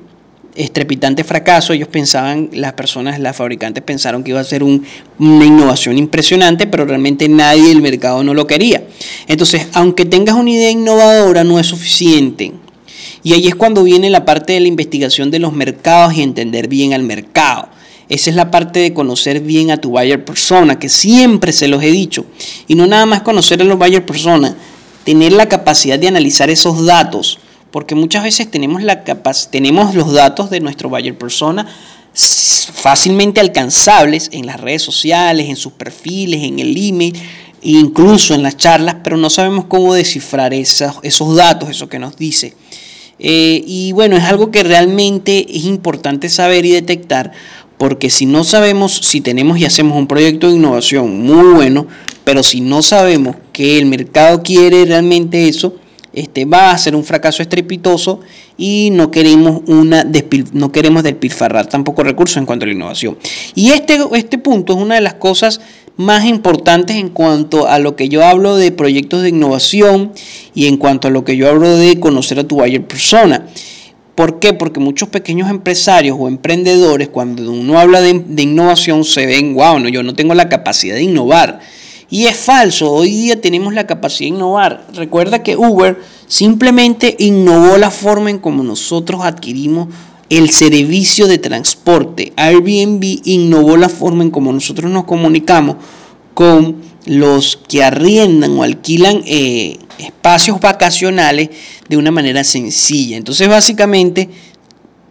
estrepitante 0.55 1.25
fracaso. 1.25 1.73
Ellos 1.73 1.89
pensaban, 1.89 2.51
las 2.53 2.73
personas, 2.75 3.19
las 3.19 3.37
fabricantes 3.37 3.83
pensaron 3.83 4.23
que 4.23 4.31
iba 4.31 4.41
a 4.41 4.45
ser 4.45 4.63
una 4.63 4.85
innovación 5.19 5.99
impresionante, 5.99 6.67
pero 6.67 6.85
realmente 6.85 7.29
nadie 7.29 7.69
del 7.69 7.83
mercado 7.83 8.23
no 8.23 8.35
lo 8.35 8.47
quería. 8.47 8.85
Entonces, 9.27 9.67
aunque 9.73 10.05
tengas 10.05 10.37
una 10.37 10.51
idea 10.51 10.71
innovadora, 10.71 11.45
no 11.45 11.59
es 11.59 11.67
suficiente. 11.67 12.53
Y 13.23 13.33
ahí 13.33 13.49
es 13.49 13.55
cuando 13.55 13.83
viene 13.83 14.11
la 14.11 14.25
parte 14.25 14.53
de 14.53 14.61
la 14.61 14.69
investigación 14.69 15.31
de 15.31 15.39
los 15.39 15.53
mercados 15.53 16.15
y 16.15 16.23
entender 16.23 16.69
bien 16.69 16.93
al 16.93 17.03
mercado. 17.03 17.69
Esa 18.09 18.31
es 18.31 18.37
la 18.37 18.51
parte 18.51 18.81
de 18.81 18.93
conocer 18.93 19.41
bien 19.41 19.71
a 19.71 19.79
tu 19.79 19.91
buyer 19.91 20.25
persona, 20.25 20.79
que 20.79 20.89
siempre 20.89 21.53
se 21.53 21.69
los 21.69 21.83
he 21.83 21.91
dicho. 21.91 22.27
Y 22.69 22.75
no 22.75 22.87
nada 22.87 23.07
más 23.07 23.23
conocer 23.23 23.61
a 23.63 23.65
los 23.65 23.79
buyer 23.79 24.05
persona, 24.05 24.57
tener 25.05 25.33
la 25.33 25.49
capacidad 25.49 25.99
de 25.99 26.09
analizar 26.09 26.51
esos 26.51 26.85
datos 26.85 27.39
porque 27.75 27.97
muchas 27.97 28.23
veces 28.23 28.49
tenemos, 28.49 28.85
la 28.85 29.03
tenemos 29.51 29.97
los 29.97 30.13
datos 30.13 30.49
de 30.49 30.61
nuestro 30.61 30.89
buyer 30.89 31.19
persona 31.19 31.67
fácilmente 32.15 33.41
alcanzables 33.41 34.29
en 34.31 34.47
las 34.47 34.61
redes 34.61 34.83
sociales, 34.83 35.49
en 35.49 35.57
sus 35.57 35.73
perfiles, 35.73 36.45
en 36.45 36.61
el 36.61 36.77
email, 36.77 37.21
incluso 37.63 38.33
en 38.33 38.45
las 38.45 38.57
charlas, 38.57 38.99
pero 39.03 39.17
no 39.17 39.29
sabemos 39.29 39.65
cómo 39.65 39.93
descifrar 39.93 40.55
esos, 40.55 40.99
esos 41.03 41.35
datos, 41.35 41.69
eso 41.69 41.89
que 41.89 41.99
nos 41.99 42.17
dice. 42.17 42.55
Eh, 43.19 43.65
y 43.67 43.91
bueno, 43.91 44.17
es 44.17 44.23
algo 44.23 44.53
que 44.53 44.63
realmente 44.63 45.45
es 45.49 45.65
importante 45.65 46.29
saber 46.29 46.65
y 46.65 46.71
detectar, 46.71 47.33
porque 47.85 48.09
si 48.09 48.25
no 48.25 48.45
sabemos, 48.45 48.97
si 49.03 49.21
tenemos 49.21 49.59
y 49.59 49.67
hacemos 49.67 49.99
un 49.99 50.07
proyecto 50.07 50.49
de 50.49 50.57
innovación 50.57 51.21
muy 51.21 51.53
bueno, 51.53 51.87
pero 52.25 52.43
si 52.43 52.63
no 52.63 52.83
sabemos 52.83 53.37
que 53.53 53.77
el 53.77 53.85
mercado 53.85 54.43
quiere 54.43 54.87
realmente 54.87 55.49
eso, 55.49 55.77
este, 56.15 56.47
va 56.47 56.71
a 56.71 56.79
ser 56.79 56.97
un 56.97 57.05
fracaso 57.05 57.43
estrepitoso 57.43 58.21
y 58.57 58.89
no 58.91 59.11
queremos, 59.11 59.61
una 59.67 60.03
no 60.55 60.73
queremos 60.73 61.03
despilfarrar 61.03 61.67
tampoco 61.67 62.03
recursos 62.03 62.39
en 62.39 62.47
cuanto 62.47 62.65
a 62.65 62.69
la 62.69 62.73
innovación. 62.73 63.19
Y 63.55 63.73
este, 63.73 63.99
este 64.15 64.39
punto 64.39 64.73
es 64.73 64.79
una 64.79 64.95
de 64.95 65.03
las 65.03 65.17
cosas 65.17 65.61
más 65.99 66.25
importantes 66.25 66.97
en 66.97 67.11
cuanto 67.11 67.69
a 67.69 67.79
lo 67.79 67.97
que 67.97 68.09
yo 68.09 68.25
hablo 68.25 68.57
de 68.57 68.73
proyectos 68.73 69.21
de 69.21 69.29
innovación 69.29 70.13
y 70.55 70.69
en 70.69 70.79
cuanto 70.79 71.09
a 71.09 71.11
lo 71.11 71.23
que 71.27 71.37
yo 71.37 71.51
hablo 71.51 71.77
de 71.77 72.01
conocer 72.01 72.39
a 72.39 72.45
tu 72.45 72.57
buyer 72.57 72.87
persona. 72.87 73.47
¿Por 74.15 74.39
qué? 74.39 74.53
Porque 74.53 74.79
muchos 74.79 75.09
pequeños 75.09 75.51
empresarios 75.51 76.17
o 76.19 76.29
emprendedores, 76.29 77.09
cuando 77.09 77.51
uno 77.51 77.79
habla 77.79 78.01
de, 78.01 78.43
innovación, 78.43 79.05
se 79.05 79.27
ven, 79.27 79.55
wow, 79.55 79.81
no, 79.81 79.89
yo 79.89 80.05
no 80.05 80.15
tengo 80.15 80.35
la 80.35 80.49
capacidad 80.49 80.95
de 80.95 81.03
innovar. 81.03 81.59
Y 82.11 82.27
es 82.27 82.37
falso, 82.37 82.93
hoy 82.93 83.11
día 83.11 83.41
tenemos 83.41 83.75
la 83.75 83.89
capacidad 83.89 84.31
de 84.31 84.37
innovar. 84.37 84.87
Recuerda 84.95 85.43
que 85.43 85.57
Uber 85.57 86.01
simplemente 86.29 87.17
innovó 87.19 87.77
la 87.77 87.91
forma 87.91 88.31
en 88.31 88.39
cómo 88.39 88.63
nosotros 88.63 89.23
adquirimos 89.25 89.89
el 90.31 90.51
servicio 90.51 91.27
de 91.27 91.39
transporte. 91.39 92.33
Airbnb 92.37 93.21
innovó 93.25 93.77
la 93.77 93.89
forma 93.89 94.23
en 94.23 94.31
cómo 94.31 94.53
nosotros 94.53 94.93
nos 94.93 95.05
comunicamos 95.05 95.77
con 96.35 96.84
los 97.07 97.59
que 97.69 97.83
arriendan 97.83 98.57
o 98.59 98.63
alquilan 98.63 99.23
eh, 99.27 99.79
espacios 99.99 100.61
vacacionales 100.61 101.51
de 101.89 101.97
una 101.97 102.11
manera 102.11 102.45
sencilla. 102.45 103.17
Entonces, 103.17 103.49
básicamente, 103.49 104.29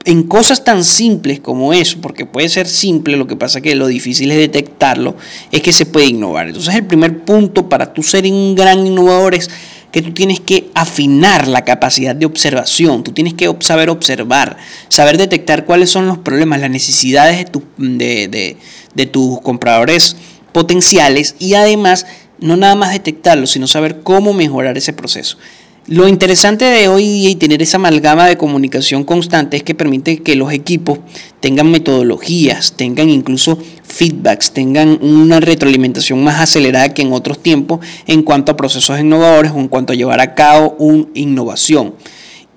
en 0.05 0.23
cosas 0.23 0.63
tan 0.63 0.83
simples 0.83 1.39
como 1.39 1.73
eso, 1.73 1.99
porque 2.01 2.25
puede 2.25 2.49
ser 2.49 2.67
simple, 2.67 3.15
lo 3.15 3.27
que 3.27 3.35
pasa 3.35 3.61
que 3.61 3.75
lo 3.75 3.87
difícil 3.87 4.31
es 4.31 4.37
detectarlo, 4.37 5.15
es 5.51 5.61
que 5.61 5.71
se 5.71 5.85
puede 5.85 6.07
innovar. 6.07 6.47
Entonces, 6.47 6.75
el 6.75 6.85
primer 6.85 7.23
punto 7.23 7.69
para 7.69 7.93
tú 7.93 8.03
ser 8.03 8.25
un 8.25 8.55
gran 8.55 8.85
innovador 8.85 9.35
es 9.35 9.49
que 9.91 10.01
tú 10.01 10.11
tienes 10.11 10.39
que 10.39 10.71
afinar 10.73 11.47
la 11.47 11.63
capacidad 11.63 12.15
de 12.15 12.25
observación, 12.25 13.03
tú 13.03 13.11
tienes 13.11 13.35
que 13.35 13.55
saber 13.59 13.91
observar, 13.91 14.57
saber 14.89 15.19
detectar 15.19 15.65
cuáles 15.65 15.91
son 15.91 16.07
los 16.07 16.17
problemas, 16.17 16.59
las 16.59 16.71
necesidades 16.71 17.45
de, 17.77 18.27
de, 18.27 18.57
de 18.95 19.05
tus 19.05 19.39
compradores 19.41 20.15
potenciales 20.53 21.35
y 21.39 21.55
además 21.55 22.05
no 22.39 22.55
nada 22.55 22.75
más 22.75 22.93
detectarlo, 22.93 23.47
sino 23.47 23.67
saber 23.67 24.01
cómo 24.03 24.33
mejorar 24.33 24.77
ese 24.77 24.93
proceso. 24.93 25.37
Lo 25.85 26.07
interesante 26.07 26.63
de 26.63 26.87
hoy 26.87 27.03
día 27.03 27.29
y 27.29 27.35
tener 27.35 27.61
esa 27.61 27.75
amalgama 27.75 28.25
de 28.27 28.37
comunicación 28.37 29.03
constante 29.03 29.57
es 29.57 29.63
que 29.63 29.75
permite 29.75 30.19
que 30.19 30.37
los 30.37 30.53
equipos 30.53 30.99
tengan 31.41 31.71
metodologías, 31.71 32.77
tengan 32.77 33.09
incluso 33.09 33.57
feedbacks, 33.83 34.51
tengan 34.51 34.97
una 35.01 35.41
retroalimentación 35.41 36.23
más 36.23 36.39
acelerada 36.39 36.93
que 36.93 37.01
en 37.01 37.11
otros 37.11 37.43
tiempos 37.43 37.85
en 38.07 38.23
cuanto 38.23 38.53
a 38.53 38.55
procesos 38.55 38.97
innovadores 38.97 39.51
o 39.51 39.59
en 39.59 39.67
cuanto 39.67 39.91
a 39.91 39.97
llevar 39.97 40.21
a 40.21 40.35
cabo 40.35 40.73
una 40.79 41.07
innovación. 41.15 41.95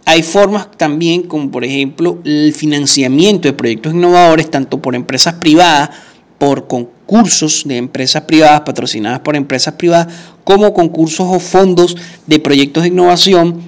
Hay 0.04 0.22
formas 0.22 0.70
también 0.76 1.22
como 1.22 1.50
por 1.50 1.64
ejemplo 1.64 2.20
el 2.24 2.54
financiamiento 2.54 3.48
de 3.48 3.54
proyectos 3.54 3.92
innovadores 3.92 4.52
tanto 4.52 4.80
por 4.80 4.94
empresas 4.94 5.34
privadas, 5.34 5.90
por 6.38 6.68
concursos 7.06 7.62
de 7.66 7.76
empresas 7.76 8.22
privadas 8.22 8.62
patrocinadas 8.62 9.20
por 9.20 9.36
empresas 9.36 9.74
privadas 9.74 10.12
como 10.44 10.74
concursos 10.74 11.26
o 11.30 11.38
fondos 11.38 11.96
de 12.26 12.38
proyectos 12.40 12.82
de 12.82 12.88
innovación 12.88 13.62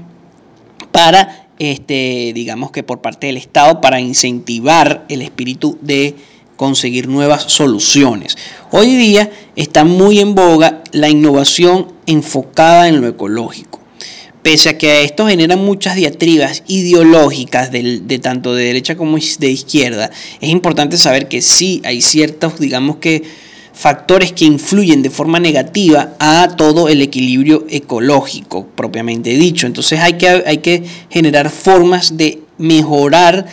para, 0.91 1.49
este, 1.59 2.33
digamos 2.35 2.73
que 2.73 2.83
por 2.83 3.01
parte 3.01 3.29
del 3.29 3.37
Estado, 3.37 3.81
para 3.81 4.01
incentivar 4.01 5.05
el 5.09 5.23
espíritu 5.23 5.79
de 5.81 6.17
conseguir 6.57 7.07
nuevas 7.07 7.45
soluciones. 7.45 8.37
Hoy 8.73 8.97
día 8.97 9.31
está 9.55 9.85
muy 9.85 10.19
en 10.19 10.35
boga 10.35 10.83
la 10.91 11.09
innovación 11.09 11.93
enfocada 12.07 12.89
en 12.89 13.01
lo 13.01 13.07
ecológico. 13.07 13.81
Pese 14.49 14.71
a 14.71 14.79
que 14.79 15.05
esto 15.05 15.27
genera 15.27 15.59
muchas 15.59 15.95
diatribas 15.95 16.63
ideológicas 16.69 17.71
de, 17.71 18.01
de, 18.01 18.19
tanto 18.19 18.55
de 18.55 18.65
derecha 18.65 18.97
como 18.97 19.19
de 19.19 19.51
izquierda, 19.51 20.11
es 20.41 20.49
importante 20.49 20.97
saber 20.97 21.29
que 21.29 21.43
sí 21.43 21.83
hay 21.85 22.01
ciertos, 22.01 22.59
digamos 22.59 22.97
que, 22.97 23.25
factores 23.75 24.33
que 24.33 24.47
influyen 24.47 25.03
de 25.03 25.11
forma 25.11 25.39
negativa 25.39 26.15
a 26.19 26.57
todo 26.57 26.89
el 26.89 27.03
equilibrio 27.03 27.67
ecológico 27.69 28.67
propiamente 28.75 29.37
dicho. 29.37 29.67
Entonces 29.67 30.01
hay 30.01 30.15
que, 30.15 30.29
hay 30.31 30.59
que 30.59 30.83
generar 31.11 31.51
formas 31.51 32.17
de 32.17 32.41
mejorar 32.57 33.45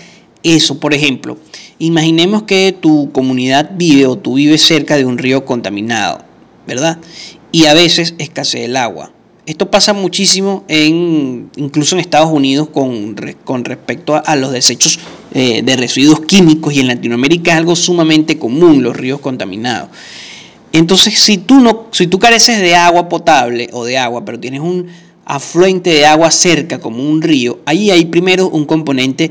eso. 0.44 0.80
Por 0.80 0.94
ejemplo, 0.94 1.38
imaginemos 1.78 2.44
que 2.44 2.74
tu 2.80 3.12
comunidad 3.12 3.72
vive 3.76 4.08
o 4.08 4.18
tú 4.18 4.36
vives 4.36 4.62
cerca 4.62 4.96
de 4.96 5.04
un 5.04 5.18
río 5.18 5.44
contaminado, 5.44 6.24
¿verdad? 6.66 7.00
Y 7.52 7.66
a 7.66 7.74
veces 7.74 8.16
escasea 8.18 8.64
el 8.64 8.78
agua. 8.78 9.12
Esto 9.46 9.70
pasa 9.70 9.94
muchísimo 9.94 10.64
en, 10.68 11.52
incluso 11.56 11.96
en 11.96 12.00
Estados 12.00 12.32
Unidos 12.32 12.70
con, 12.70 13.16
con 13.44 13.64
respecto 13.64 14.20
a, 14.26 14.36
los 14.36 14.52
desechos 14.52 15.00
eh, 15.36 15.62
de 15.64 15.76
residuos 15.76 16.22
químicos 16.22 16.74
y 16.74 16.80
en 16.80 16.88
Latinoamérica 16.88 17.52
es 17.52 17.58
algo 17.58 17.76
sumamente 17.76 18.40
común 18.40 18.82
los 18.82 18.98
ríos 18.98 19.20
contaminados. 19.20 19.90
Entonces, 20.74 21.20
si 21.20 21.38
tú, 21.38 21.60
no, 21.60 21.88
si 21.92 22.08
tú 22.08 22.18
careces 22.18 22.60
de 22.60 22.76
agua 22.76 23.08
potable 23.08 23.70
o 23.72 23.86
de 23.86 24.00
agua, 24.00 24.26
pero 24.26 24.40
tienes 24.40 24.62
un 24.62 24.88
afluente 25.26 25.92
de 25.92 26.08
agua 26.08 26.32
cerca 26.32 26.80
como 26.80 27.08
un 27.08 27.22
río, 27.22 27.60
ahí 27.66 27.92
hay 27.92 28.06
primero 28.06 28.50
un 28.50 28.66
componente 28.66 29.30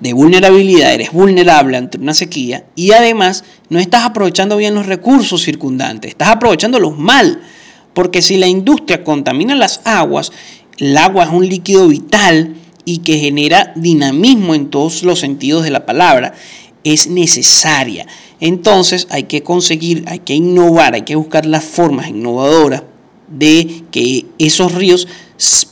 de 0.00 0.12
vulnerabilidad, 0.12 0.92
eres 0.92 1.12
vulnerable 1.12 1.78
ante 1.78 1.96
una 1.96 2.12
sequía 2.12 2.66
y 2.74 2.92
además 2.92 3.44
no 3.70 3.78
estás 3.78 4.04
aprovechando 4.04 4.58
bien 4.58 4.74
los 4.74 4.84
recursos 4.84 5.42
circundantes, 5.42 6.10
estás 6.10 6.28
aprovechándolos 6.28 6.98
mal. 6.98 7.40
Porque 7.94 8.22
si 8.22 8.36
la 8.36 8.46
industria 8.46 9.04
contamina 9.04 9.54
las 9.54 9.80
aguas, 9.84 10.32
el 10.78 10.96
agua 10.96 11.24
es 11.24 11.30
un 11.30 11.48
líquido 11.48 11.88
vital 11.88 12.54
y 12.84 12.98
que 12.98 13.18
genera 13.18 13.72
dinamismo 13.76 14.54
en 14.54 14.70
todos 14.70 15.02
los 15.02 15.20
sentidos 15.20 15.64
de 15.64 15.70
la 15.70 15.86
palabra, 15.86 16.34
es 16.84 17.08
necesaria. 17.08 18.06
Entonces 18.40 19.06
hay 19.10 19.24
que 19.24 19.42
conseguir, 19.42 20.04
hay 20.06 20.20
que 20.20 20.34
innovar, 20.34 20.94
hay 20.94 21.02
que 21.02 21.16
buscar 21.16 21.44
las 21.46 21.64
formas 21.64 22.08
innovadoras 22.08 22.84
de 23.28 23.84
que 23.90 24.26
esos 24.38 24.74
ríos 24.74 25.06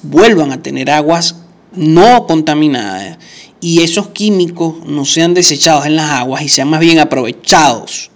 vuelvan 0.02 0.52
a 0.52 0.62
tener 0.62 0.90
aguas 0.90 1.36
no 1.72 2.26
contaminadas 2.26 3.18
y 3.60 3.82
esos 3.82 4.08
químicos 4.08 4.76
no 4.86 5.04
sean 5.04 5.34
desechados 5.34 5.86
en 5.86 5.96
las 5.96 6.10
aguas 6.10 6.42
y 6.42 6.48
sean 6.48 6.68
más 6.68 6.80
bien 6.80 6.98
aprovechados. 6.98 8.10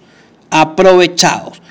Aprovechados. 0.49 1.62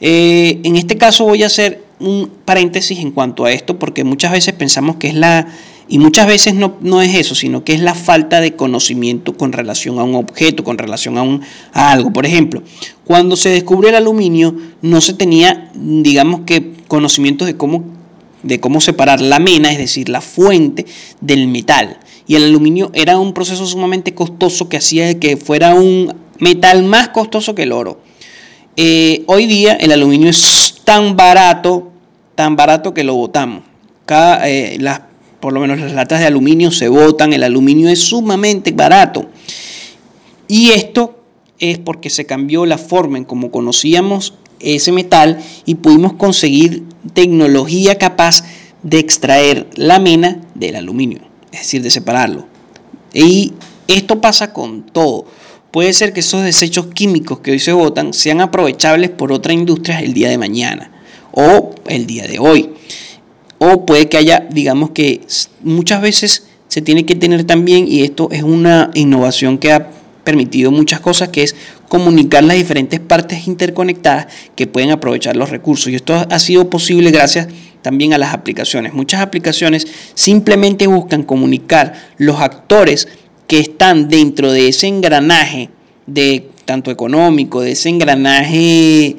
Eh, 0.00 0.60
en 0.62 0.76
este 0.76 0.96
caso 0.96 1.24
voy 1.24 1.42
a 1.42 1.46
hacer 1.46 1.84
un 1.98 2.30
paréntesis 2.44 2.98
en 2.98 3.10
cuanto 3.10 3.44
a 3.44 3.52
esto 3.52 3.78
porque 3.78 4.04
muchas 4.04 4.32
veces 4.32 4.54
pensamos 4.54 4.96
que 4.96 5.08
es 5.08 5.14
la, 5.14 5.48
y 5.88 5.98
muchas 5.98 6.26
veces 6.26 6.54
no, 6.54 6.76
no 6.80 7.00
es 7.00 7.14
eso, 7.14 7.34
sino 7.34 7.62
que 7.62 7.72
es 7.72 7.80
la 7.80 7.94
falta 7.94 8.40
de 8.40 8.56
conocimiento 8.56 9.36
con 9.36 9.52
relación 9.52 9.98
a 9.98 10.04
un 10.04 10.16
objeto, 10.16 10.64
con 10.64 10.78
relación 10.78 11.16
a, 11.16 11.22
un, 11.22 11.42
a 11.72 11.92
algo. 11.92 12.12
Por 12.12 12.26
ejemplo, 12.26 12.62
cuando 13.04 13.36
se 13.36 13.50
descubrió 13.50 13.90
el 13.90 13.96
aluminio 13.96 14.54
no 14.82 15.00
se 15.00 15.14
tenía, 15.14 15.70
digamos 15.74 16.40
que, 16.44 16.74
conocimientos 16.88 17.46
de 17.46 17.56
cómo, 17.56 17.84
de 18.42 18.60
cómo 18.60 18.80
separar 18.80 19.20
la 19.20 19.38
mena, 19.38 19.70
es 19.70 19.78
decir, 19.78 20.08
la 20.08 20.20
fuente 20.20 20.86
del 21.20 21.46
metal. 21.46 21.98
Y 22.26 22.34
el 22.34 22.44
aluminio 22.44 22.90
era 22.92 23.18
un 23.18 23.32
proceso 23.32 23.64
sumamente 23.66 24.12
costoso 24.12 24.68
que 24.68 24.78
hacía 24.78 25.18
que 25.20 25.36
fuera 25.36 25.74
un 25.74 26.14
metal 26.40 26.82
más 26.82 27.08
costoso 27.10 27.54
que 27.54 27.62
el 27.62 27.72
oro. 27.72 28.00
Eh, 28.78 29.24
hoy 29.26 29.46
día 29.46 29.72
el 29.74 29.90
aluminio 29.90 30.28
es 30.28 30.82
tan 30.84 31.16
barato, 31.16 31.90
tan 32.34 32.56
barato 32.56 32.92
que 32.92 33.04
lo 33.04 33.14
botamos. 33.14 33.62
Eh, 34.10 34.78
por 35.40 35.54
lo 35.54 35.60
menos 35.60 35.80
las 35.80 35.92
latas 35.92 36.20
de 36.20 36.26
aluminio 36.26 36.70
se 36.70 36.88
botan, 36.88 37.32
el 37.32 37.42
aluminio 37.42 37.88
es 37.88 38.00
sumamente 38.00 38.72
barato. 38.72 39.30
Y 40.46 40.72
esto 40.72 41.18
es 41.58 41.78
porque 41.78 42.10
se 42.10 42.26
cambió 42.26 42.66
la 42.66 42.76
forma 42.76 43.16
en 43.16 43.24
cómo 43.24 43.50
conocíamos 43.50 44.34
ese 44.60 44.92
metal 44.92 45.42
y 45.64 45.76
pudimos 45.76 46.12
conseguir 46.12 46.84
tecnología 47.14 47.96
capaz 47.96 48.44
de 48.82 48.98
extraer 48.98 49.68
la 49.74 49.98
mena 49.98 50.42
del 50.54 50.76
aluminio, 50.76 51.20
es 51.50 51.60
decir, 51.60 51.82
de 51.82 51.90
separarlo. 51.90 52.46
Y 53.14 53.54
esto 53.88 54.20
pasa 54.20 54.52
con 54.52 54.82
todo 54.82 55.24
puede 55.76 55.92
ser 55.92 56.14
que 56.14 56.20
esos 56.20 56.42
desechos 56.42 56.86
químicos 56.86 57.40
que 57.40 57.50
hoy 57.50 57.58
se 57.58 57.74
botan 57.74 58.14
sean 58.14 58.40
aprovechables 58.40 59.10
por 59.10 59.30
otra 59.30 59.52
industria 59.52 60.00
el 60.00 60.14
día 60.14 60.30
de 60.30 60.38
mañana 60.38 60.90
o 61.32 61.74
el 61.84 62.06
día 62.06 62.26
de 62.26 62.38
hoy. 62.38 62.70
O 63.58 63.84
puede 63.84 64.08
que 64.08 64.16
haya, 64.16 64.46
digamos 64.50 64.92
que 64.92 65.20
muchas 65.62 66.00
veces 66.00 66.46
se 66.68 66.80
tiene 66.80 67.04
que 67.04 67.14
tener 67.14 67.44
también, 67.44 67.86
y 67.86 68.04
esto 68.04 68.30
es 68.32 68.42
una 68.42 68.90
innovación 68.94 69.58
que 69.58 69.70
ha 69.70 69.90
permitido 70.24 70.70
muchas 70.70 71.00
cosas, 71.00 71.28
que 71.28 71.42
es 71.42 71.54
comunicar 71.90 72.42
las 72.42 72.56
diferentes 72.56 72.98
partes 72.98 73.46
interconectadas 73.46 74.28
que 74.54 74.66
pueden 74.66 74.92
aprovechar 74.92 75.36
los 75.36 75.50
recursos. 75.50 75.92
Y 75.92 75.96
esto 75.96 76.26
ha 76.30 76.38
sido 76.38 76.70
posible 76.70 77.10
gracias 77.10 77.48
también 77.82 78.14
a 78.14 78.18
las 78.18 78.32
aplicaciones. 78.32 78.94
Muchas 78.94 79.20
aplicaciones 79.20 79.86
simplemente 80.14 80.86
buscan 80.86 81.22
comunicar 81.22 81.92
los 82.16 82.40
actores 82.40 83.08
que 83.46 83.60
están 83.60 84.08
dentro 84.08 84.52
de 84.52 84.68
ese 84.68 84.86
engranaje 84.86 85.70
de 86.06 86.48
tanto 86.64 86.90
económico, 86.90 87.60
de 87.60 87.72
ese 87.72 87.88
engranaje 87.88 89.16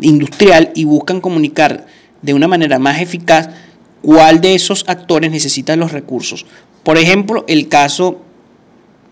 industrial 0.00 0.72
y 0.74 0.84
buscan 0.84 1.20
comunicar 1.20 1.86
de 2.22 2.34
una 2.34 2.48
manera 2.48 2.78
más 2.78 3.00
eficaz 3.00 3.48
cuál 4.02 4.40
de 4.40 4.54
esos 4.54 4.84
actores 4.88 5.30
necesita 5.30 5.76
los 5.76 5.92
recursos. 5.92 6.46
Por 6.82 6.98
ejemplo, 6.98 7.44
el 7.48 7.68
caso 7.68 8.20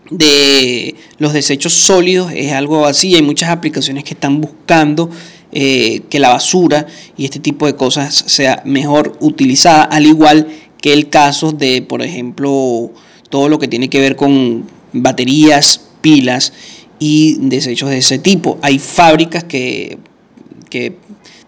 de 0.09 0.95
los 1.17 1.33
desechos 1.33 1.73
sólidos 1.73 2.31
es 2.35 2.51
algo 2.51 2.85
así. 2.85 3.15
Hay 3.15 3.21
muchas 3.21 3.49
aplicaciones 3.49 4.03
que 4.03 4.13
están 4.13 4.41
buscando 4.41 5.09
eh, 5.51 6.01
que 6.09 6.19
la 6.19 6.29
basura 6.29 6.87
y 7.17 7.25
este 7.25 7.39
tipo 7.39 7.65
de 7.65 7.75
cosas 7.75 8.23
sea 8.27 8.61
mejor 8.65 9.17
utilizada, 9.19 9.83
al 9.83 10.05
igual 10.05 10.47
que 10.81 10.93
el 10.93 11.09
caso 11.09 11.51
de, 11.51 11.81
por 11.81 12.01
ejemplo, 12.01 12.91
todo 13.29 13.49
lo 13.49 13.59
que 13.59 13.67
tiene 13.67 13.89
que 13.89 13.99
ver 13.99 14.15
con 14.15 14.65
baterías, 14.93 15.81
pilas 16.01 16.53
y 16.99 17.37
desechos 17.39 17.89
de 17.89 17.99
ese 17.99 18.19
tipo. 18.19 18.57
Hay 18.61 18.79
fábricas 18.79 19.43
que, 19.43 19.97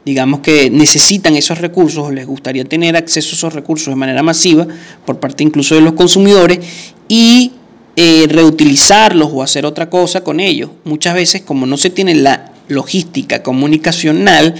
digamos 0.05 0.39
que 0.39 0.69
necesitan 0.69 1.35
esos 1.35 1.59
recursos, 1.59 2.13
les 2.13 2.25
gustaría 2.25 2.65
tener 2.65 2.95
acceso 2.95 3.31
a 3.31 3.37
esos 3.37 3.53
recursos 3.53 3.87
de 3.87 3.95
manera 3.95 4.23
masiva 4.23 4.67
por 5.05 5.19
parte 5.19 5.43
incluso 5.43 5.75
de 5.75 5.81
los 5.81 5.93
consumidores 5.93 6.59
y 7.07 7.53
eh, 7.95 8.25
reutilizarlos 8.29 9.29
o 9.33 9.43
hacer 9.43 9.65
otra 9.65 9.89
cosa 9.89 10.23
con 10.23 10.39
ellos. 10.39 10.69
Muchas 10.85 11.13
veces 11.13 11.41
como 11.41 11.65
no 11.65 11.77
se 11.77 11.89
tiene 11.89 12.15
la 12.15 12.53
logística 12.67 13.43
comunicacional, 13.43 14.55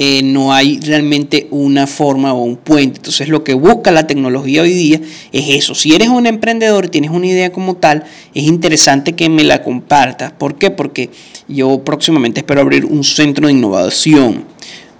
eh, 0.00 0.22
no 0.22 0.52
hay 0.52 0.78
realmente 0.78 1.48
una 1.50 1.88
forma 1.88 2.32
o 2.32 2.44
un 2.44 2.56
puente. 2.56 2.98
Entonces 2.98 3.28
lo 3.28 3.42
que 3.42 3.54
busca 3.54 3.90
la 3.90 4.06
tecnología 4.06 4.62
hoy 4.62 4.72
día 4.72 5.00
es 5.32 5.48
eso. 5.48 5.74
Si 5.74 5.92
eres 5.92 6.08
un 6.08 6.26
emprendedor 6.26 6.84
y 6.84 6.88
tienes 6.88 7.10
una 7.10 7.26
idea 7.26 7.50
como 7.50 7.74
tal, 7.74 8.04
es 8.32 8.44
interesante 8.44 9.14
que 9.14 9.28
me 9.28 9.42
la 9.42 9.64
compartas. 9.64 10.30
¿Por 10.30 10.54
qué? 10.54 10.70
Porque 10.70 11.10
yo 11.48 11.82
próximamente 11.82 12.40
espero 12.40 12.60
abrir 12.60 12.84
un 12.84 13.02
centro 13.02 13.48
de 13.48 13.54
innovación. 13.54 14.44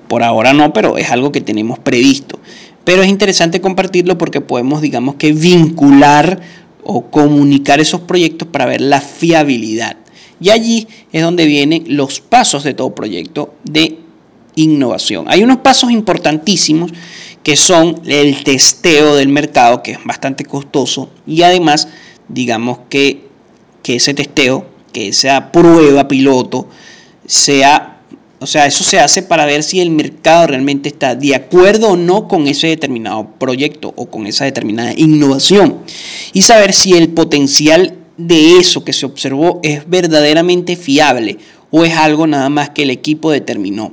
Por 0.08 0.24
ahora 0.24 0.52
no, 0.52 0.72
pero 0.72 0.98
es 0.98 1.10
algo 1.10 1.30
que 1.30 1.42
tenemos 1.42 1.78
previsto. 1.78 2.40
Pero 2.82 3.02
es 3.02 3.08
interesante 3.08 3.60
compartirlo 3.60 4.18
porque 4.18 4.40
podemos, 4.40 4.82
digamos 4.82 5.14
que, 5.14 5.32
vincular 5.32 6.40
o 6.82 7.04
comunicar 7.04 7.78
esos 7.78 8.00
proyectos 8.00 8.48
para 8.48 8.66
ver 8.66 8.80
la 8.80 9.00
fiabilidad. 9.00 9.96
Y 10.40 10.50
allí 10.50 10.88
es 11.12 11.22
donde 11.22 11.46
vienen 11.46 11.84
los 11.86 12.20
pasos 12.20 12.64
de 12.64 12.74
todo 12.74 12.96
proyecto 12.96 13.54
de 13.62 14.07
innovación. 14.58 15.26
Hay 15.28 15.42
unos 15.42 15.58
pasos 15.58 15.90
importantísimos 15.90 16.92
que 17.42 17.56
son 17.56 18.02
el 18.04 18.42
testeo 18.44 19.14
del 19.16 19.28
mercado, 19.28 19.82
que 19.82 19.92
es 19.92 20.04
bastante 20.04 20.44
costoso, 20.44 21.10
y 21.26 21.42
además, 21.42 21.88
digamos 22.28 22.80
que, 22.90 23.28
que 23.82 23.96
ese 23.96 24.12
testeo, 24.12 24.66
que 24.92 25.08
esa 25.08 25.52
prueba 25.52 26.08
piloto, 26.08 26.68
sea, 27.26 28.00
o 28.40 28.46
sea, 28.46 28.66
eso 28.66 28.84
se 28.84 28.98
hace 28.98 29.22
para 29.22 29.46
ver 29.46 29.62
si 29.62 29.80
el 29.80 29.90
mercado 29.90 30.48
realmente 30.48 30.88
está 30.88 31.14
de 31.14 31.34
acuerdo 31.34 31.90
o 31.90 31.96
no 31.96 32.28
con 32.28 32.46
ese 32.48 32.66
determinado 32.66 33.28
proyecto 33.38 33.92
o 33.96 34.10
con 34.10 34.26
esa 34.26 34.44
determinada 34.44 34.92
innovación, 34.96 35.78
y 36.32 36.42
saber 36.42 36.74
si 36.74 36.92
el 36.94 37.08
potencial 37.10 37.94
de 38.18 38.58
eso 38.58 38.84
que 38.84 38.92
se 38.92 39.06
observó 39.06 39.60
es 39.62 39.88
verdaderamente 39.88 40.74
fiable 40.74 41.38
o 41.70 41.84
es 41.84 41.94
algo 41.94 42.26
nada 42.26 42.48
más 42.48 42.70
que 42.70 42.82
el 42.82 42.90
equipo 42.90 43.30
determinó. 43.30 43.92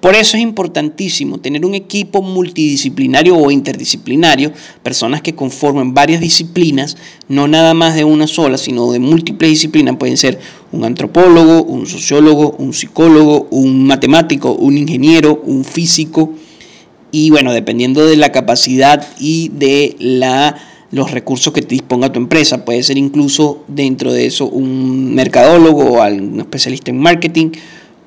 Por 0.00 0.14
eso 0.14 0.36
es 0.36 0.42
importantísimo 0.42 1.38
tener 1.38 1.64
un 1.64 1.74
equipo 1.74 2.20
multidisciplinario 2.20 3.38
o 3.38 3.50
interdisciplinario, 3.50 4.52
personas 4.82 5.22
que 5.22 5.34
conformen 5.34 5.94
varias 5.94 6.20
disciplinas, 6.20 6.98
no 7.28 7.48
nada 7.48 7.72
más 7.72 7.94
de 7.94 8.04
una 8.04 8.26
sola, 8.26 8.58
sino 8.58 8.92
de 8.92 8.98
múltiples 8.98 9.50
disciplinas. 9.50 9.96
Pueden 9.96 10.18
ser 10.18 10.38
un 10.72 10.84
antropólogo, 10.84 11.62
un 11.62 11.86
sociólogo, 11.86 12.54
un 12.58 12.74
psicólogo, 12.74 13.48
un 13.50 13.86
matemático, 13.86 14.52
un 14.52 14.76
ingeniero, 14.76 15.40
un 15.46 15.64
físico. 15.64 16.34
Y 17.10 17.30
bueno, 17.30 17.54
dependiendo 17.54 18.04
de 18.04 18.16
la 18.16 18.30
capacidad 18.30 19.08
y 19.18 19.48
de 19.54 19.96
la 19.98 20.54
los 20.94 21.10
recursos 21.10 21.52
que 21.52 21.60
te 21.60 21.74
disponga 21.74 22.12
tu 22.12 22.20
empresa. 22.20 22.64
Puede 22.64 22.82
ser 22.84 22.96
incluso 22.96 23.64
dentro 23.66 24.12
de 24.12 24.26
eso 24.26 24.46
un 24.46 25.12
mercadólogo 25.12 26.00
un 26.00 26.38
especialista 26.38 26.92
en 26.92 26.98
marketing 26.98 27.50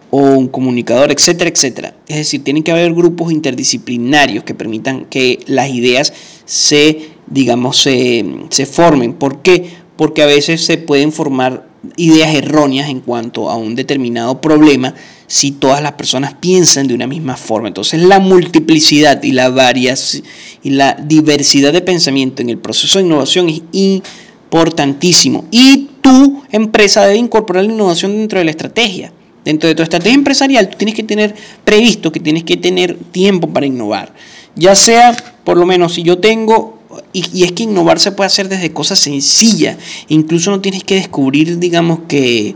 o 0.09 0.21
un 0.21 0.47
comunicador, 0.47 1.11
etcétera, 1.11 1.49
etcétera. 1.49 1.95
Es 2.07 2.15
decir, 2.15 2.45
tienen 2.45 2.63
que 2.63 2.71
haber 2.71 2.93
grupos 2.93 3.33
interdisciplinarios 3.33 4.45
que 4.45 4.53
permitan 4.53 5.03
que 5.05 5.39
las 5.47 5.69
ideas 5.69 6.13
se, 6.45 7.09
digamos, 7.27 7.77
se, 7.77 8.23
se 8.49 8.65
formen. 8.65 9.11
¿Por 9.13 9.41
qué? 9.41 9.69
Porque 9.97 10.23
a 10.23 10.25
veces 10.25 10.65
se 10.65 10.77
pueden 10.77 11.11
formar 11.11 11.67
ideas 11.97 12.33
erróneas 12.33 12.89
en 12.89 13.01
cuanto 13.01 13.49
a 13.49 13.57
un 13.57 13.75
determinado 13.75 14.39
problema 14.39 14.95
si 15.27 15.51
todas 15.51 15.81
las 15.81 15.93
personas 15.93 16.33
piensan 16.33 16.87
de 16.87 16.93
una 16.93 17.05
misma 17.05 17.35
forma. 17.35 17.67
Entonces 17.67 18.01
la 18.01 18.19
multiplicidad 18.19 19.21
y 19.23 19.33
la 19.33 19.49
varias 19.49 20.21
y 20.63 20.69
la 20.71 20.93
diversidad 20.93 21.73
de 21.73 21.81
pensamiento 21.81 22.41
en 22.41 22.49
el 22.49 22.57
proceso 22.57 22.99
de 22.99 23.05
innovación 23.05 23.49
es 23.49 23.61
importantísimo. 23.73 25.45
Y 25.51 25.89
tu 26.01 26.43
empresa 26.51 27.05
debe 27.05 27.17
incorporar 27.17 27.65
la 27.65 27.73
innovación 27.73 28.13
dentro 28.13 28.39
de 28.39 28.45
la 28.45 28.51
estrategia. 28.51 29.11
Dentro 29.43 29.69
de 29.69 29.75
tu 29.75 29.83
estrategia 29.83 30.15
empresarial, 30.15 30.69
tú 30.69 30.77
tienes 30.77 30.95
que 30.95 31.03
tener 31.03 31.33
previsto 31.63 32.11
que 32.11 32.19
tienes 32.19 32.43
que 32.43 32.57
tener 32.57 32.97
tiempo 33.11 33.49
para 33.49 33.65
innovar. 33.65 34.13
Ya 34.55 34.75
sea, 34.75 35.15
por 35.43 35.55
lo 35.57 35.65
menos, 35.65 35.93
si 35.93 36.03
yo 36.03 36.17
tengo, 36.17 36.79
y, 37.13 37.43
es 37.43 37.51
que 37.53 37.63
innovar 37.63 37.99
se 37.99 38.11
puede 38.11 38.27
hacer 38.27 38.49
desde 38.49 38.73
cosas 38.73 38.99
sencillas, 38.99 39.77
incluso 40.09 40.51
no 40.51 40.59
tienes 40.59 40.83
que 40.83 40.95
descubrir, 40.95 41.59
digamos 41.59 41.99
que, 42.07 42.55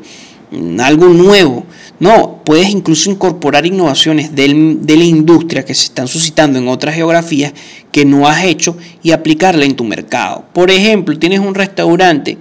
mm, 0.51 0.79
algo 0.81 1.07
nuevo. 1.07 1.65
No, 2.01 2.41
puedes 2.43 2.71
incluso 2.71 3.11
incorporar 3.11 3.67
innovaciones 3.67 4.35
de 4.35 4.47
la 4.47 5.03
industria 5.03 5.63
que 5.63 5.75
se 5.75 5.83
están 5.83 6.07
suscitando 6.07 6.57
en 6.57 6.67
otras 6.67 6.95
geografías 6.95 7.53
que 7.91 8.05
no 8.05 8.27
has 8.27 8.43
hecho 8.43 8.75
y 9.03 9.11
aplicarla 9.11 9.65
en 9.65 9.75
tu 9.75 9.83
mercado. 9.83 10.45
Por 10.51 10.71
ejemplo, 10.71 11.19
tienes 11.19 11.41
un 11.41 11.53
restaurante 11.53 12.39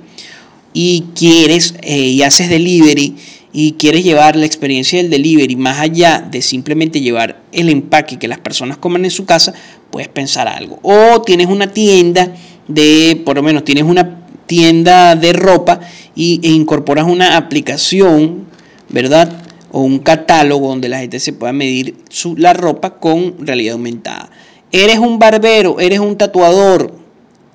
y 0.72 1.04
quieres 1.14 1.74
eh, 1.82 1.98
y 1.98 2.22
haces 2.22 2.48
delivery 2.48 3.16
y 3.52 3.72
quieres 3.72 4.02
llevar 4.02 4.34
la 4.34 4.46
experiencia 4.46 4.98
del 5.02 5.10
delivery 5.10 5.56
más 5.56 5.78
allá 5.78 6.26
de 6.26 6.40
simplemente 6.40 7.02
llevar 7.02 7.42
el 7.52 7.68
empaque 7.68 8.18
que 8.18 8.28
las 8.28 8.38
personas 8.38 8.78
coman 8.78 9.04
en 9.04 9.10
su 9.10 9.26
casa, 9.26 9.52
puedes 9.90 10.08
pensar 10.08 10.48
algo. 10.48 10.78
O 10.80 11.20
tienes 11.20 11.48
una 11.48 11.66
tienda 11.66 12.34
de, 12.66 13.20
por 13.26 13.36
lo 13.36 13.42
menos 13.42 13.66
tienes 13.66 13.84
una 13.84 14.24
tienda 14.46 15.16
de 15.16 15.34
ropa 15.34 15.80
y, 16.16 16.40
e 16.42 16.48
incorporas 16.48 17.04
una 17.04 17.36
aplicación, 17.36 18.46
¿verdad? 18.88 19.39
O 19.72 19.82
un 19.82 20.00
catálogo 20.00 20.68
donde 20.68 20.88
la 20.88 20.98
gente 20.98 21.20
se 21.20 21.32
pueda 21.32 21.52
medir 21.52 21.96
su, 22.08 22.36
la 22.36 22.52
ropa 22.52 22.98
con 22.98 23.46
realidad 23.46 23.74
aumentada. 23.74 24.30
Eres 24.72 24.98
un 24.98 25.18
barbero, 25.18 25.80
eres 25.80 26.00
un 26.00 26.16
tatuador. 26.16 26.94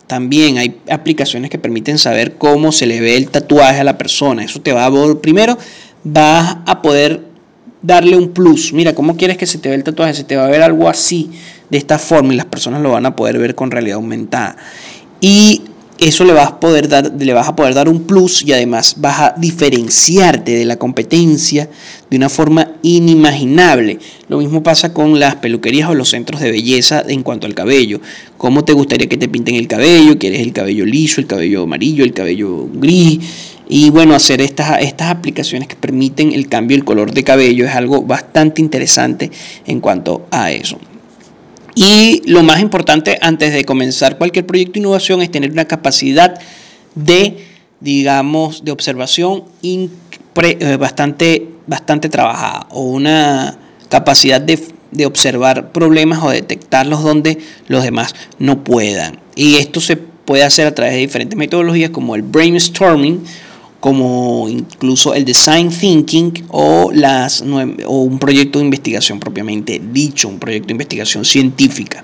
También 0.08 0.58
hay 0.58 0.80
aplicaciones 0.90 1.50
que 1.50 1.58
permiten 1.58 1.98
saber 1.98 2.38
cómo 2.38 2.72
se 2.72 2.86
le 2.86 3.02
ve 3.02 3.18
el 3.18 3.30
tatuaje 3.30 3.80
a 3.80 3.84
la 3.84 3.98
persona. 3.98 4.44
Eso 4.44 4.62
te 4.62 4.72
va 4.72 4.86
a 4.86 5.16
primero 5.22 5.58
vas 6.06 6.58
a 6.66 6.82
poder 6.82 7.22
darle 7.82 8.16
un 8.16 8.30
plus. 8.30 8.72
Mira, 8.72 8.94
¿cómo 8.96 9.18
quieres 9.18 9.38
que 9.38 9.46
se 9.46 9.58
te 9.58 9.70
vea 9.70 9.78
el 9.78 9.84
tatuaje? 9.84 10.14
Se 10.14 10.24
te 10.24 10.36
va 10.36 10.46
a 10.46 10.50
ver 10.50 10.62
algo 10.62 10.88
así, 10.88 11.32
de 11.70 11.78
esta 11.78 12.00
forma, 12.00 12.34
y 12.34 12.38
las 12.38 12.46
personas 12.46 12.82
lo 12.82 12.92
van 12.92 13.06
a 13.06 13.16
poder 13.16 13.38
ver 13.38 13.56
con 13.56 13.72
realidad 13.72 13.96
aumentada. 13.96 14.56
Y 15.20 15.64
eso 15.98 16.26
le 16.26 16.34
vas 16.34 16.48
a 16.48 16.60
poder 16.60 16.90
dar, 16.90 17.12
le 17.18 17.34
vas 17.34 17.48
a 17.48 17.56
poder 17.56 17.74
dar 17.74 17.88
un 17.88 18.04
plus 18.04 18.44
y 18.44 18.52
además 18.52 18.96
vas 18.98 19.20
a 19.20 19.36
diferenciarte 19.38 20.52
de 20.52 20.66
la 20.66 20.78
competencia 20.78 21.70
de 22.10 22.18
una 22.18 22.30
forma 22.30 22.74
inimaginable. 22.82 24.00
Lo 24.28 24.40
mismo 24.40 24.62
pasa 24.62 24.94
con 24.94 25.20
las 25.20 25.36
peluquerías 25.36 25.90
o 25.90 25.96
los 25.96 26.10
centros 26.10 26.42
de 26.42 26.52
belleza 26.52 27.04
en 27.08 27.24
cuanto 27.24 27.48
al 27.48 27.56
cabello. 27.56 28.02
¿Cómo 28.38 28.66
te 28.66 28.74
gustaría 28.74 29.08
que 29.08 29.18
te 29.18 29.30
pinten 29.30 29.56
el 29.56 29.68
cabello? 29.68 30.18
¿Quieres 30.20 30.42
el 30.42 30.52
cabello 30.52 30.86
liso, 30.86 31.22
el 31.22 31.28
cabello 31.28 31.64
amarillo, 31.64 32.04
el 32.04 32.14
cabello 32.14 32.68
gris? 32.74 33.20
Y 33.68 33.90
bueno, 33.90 34.14
hacer 34.14 34.42
estas, 34.42 34.82
estas 34.82 35.10
aplicaciones 35.10 35.68
que 35.68 35.76
permiten 35.76 36.34
el 36.34 36.48
cambio 36.50 36.78
del 36.78 36.86
color 36.86 37.14
de 37.14 37.24
cabello 37.24 37.66
es 37.66 37.74
algo 37.74 38.04
bastante 38.04 38.62
interesante 38.62 39.32
en 39.66 39.80
cuanto 39.80 40.28
a 40.30 40.52
eso. 40.52 40.78
Y 41.76 42.22
lo 42.26 42.42
más 42.42 42.62
importante 42.62 43.18
antes 43.22 43.54
de 43.54 43.66
comenzar 43.66 44.18
cualquier 44.18 44.46
proyecto 44.46 44.74
de 44.74 44.80
innovación 44.80 45.22
es 45.22 45.30
tener 45.30 45.52
una 45.52 45.66
capacidad 45.66 46.40
de, 46.96 47.46
digamos, 47.82 48.64
de 48.64 48.72
observación 48.72 49.44
eh, 49.62 50.78
bastante, 50.80 51.50
bastante 51.68 52.08
trabajada 52.08 52.68
o 52.72 52.84
una 52.84 53.58
capacidad 53.90 54.40
de, 54.40 54.58
de 54.92 55.06
observar 55.06 55.74
problemas 55.74 56.24
o 56.24 56.30
detectarlos 56.30 57.04
donde 57.04 57.40
los 57.68 57.84
demás 57.84 58.16
no 58.40 58.64
puedan. 58.64 59.20
Y 59.36 59.56
esto 59.58 59.82
se 59.82 59.98
puede 59.98 60.44
hacer 60.44 60.68
a 60.68 60.74
través 60.74 60.94
de 60.94 61.00
diferentes 61.02 61.38
metodologías 61.38 61.90
como 61.90 62.16
el 62.16 62.22
brainstorming 62.22 63.24
como 63.86 64.50
incluso 64.50 65.14
el 65.14 65.24
design 65.24 65.70
thinking 65.70 66.48
o, 66.50 66.92
un 67.88 68.18
proyecto 68.18 68.58
de 68.58 68.66
investigación 68.66 69.20
propiamente 69.20 69.80
dicho, 69.80 70.28
un 70.28 70.40
proyecto 70.40 70.70
de 70.70 70.72
investigación 70.72 71.24
científica. 71.24 72.04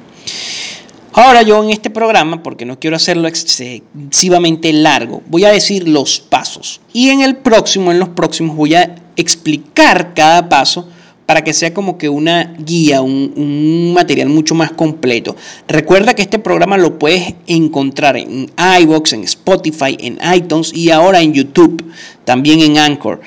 Ahora 1.14 1.42
yo 1.42 1.64
en 1.64 1.72
este 1.72 1.90
programa, 1.90 2.44
porque 2.44 2.66
no 2.66 2.80
quiero 2.80 2.98
hacerlo 2.98 3.28
excesivamente 3.28 4.72
largo, 4.74 5.24
voy 5.28 5.46
a 5.46 5.50
decir 5.50 5.88
los 5.88 6.20
pasos. 6.20 6.82
Y 6.94 7.10
en 7.10 7.22
el 7.22 7.38
próximo, 7.38 7.92
en 7.92 7.98
los 7.98 8.10
próximos, 8.10 8.56
voy 8.56 8.76
a 8.76 8.98
explicar 9.16 10.14
cada 10.14 10.50
paso 10.50 10.88
para 11.32 11.46
que 11.46 11.54
sea 11.54 11.74
como 11.74 11.98
que 11.98 12.10
una 12.10 12.56
guía, 12.60 13.02
un, 13.02 13.94
material 13.94 14.28
mucho 14.28 14.54
más 14.54 14.74
completo. 14.74 15.34
Recuerda 15.66 16.14
que 16.14 16.24
este 16.24 16.40
programa 16.40 16.78
lo 16.78 17.00
puedes 17.00 17.36
encontrar 17.48 18.18
en 18.18 18.52
iBox, 18.82 19.14
en 19.14 19.24
Spotify, 19.24 19.96
en 19.98 20.20
iTunes 20.36 20.74
y 20.74 20.90
ahora 20.90 21.22
en 21.22 21.32
YouTube, 21.32 21.86
también 22.26 22.60
en 22.60 22.78
Anchor. 22.78 23.22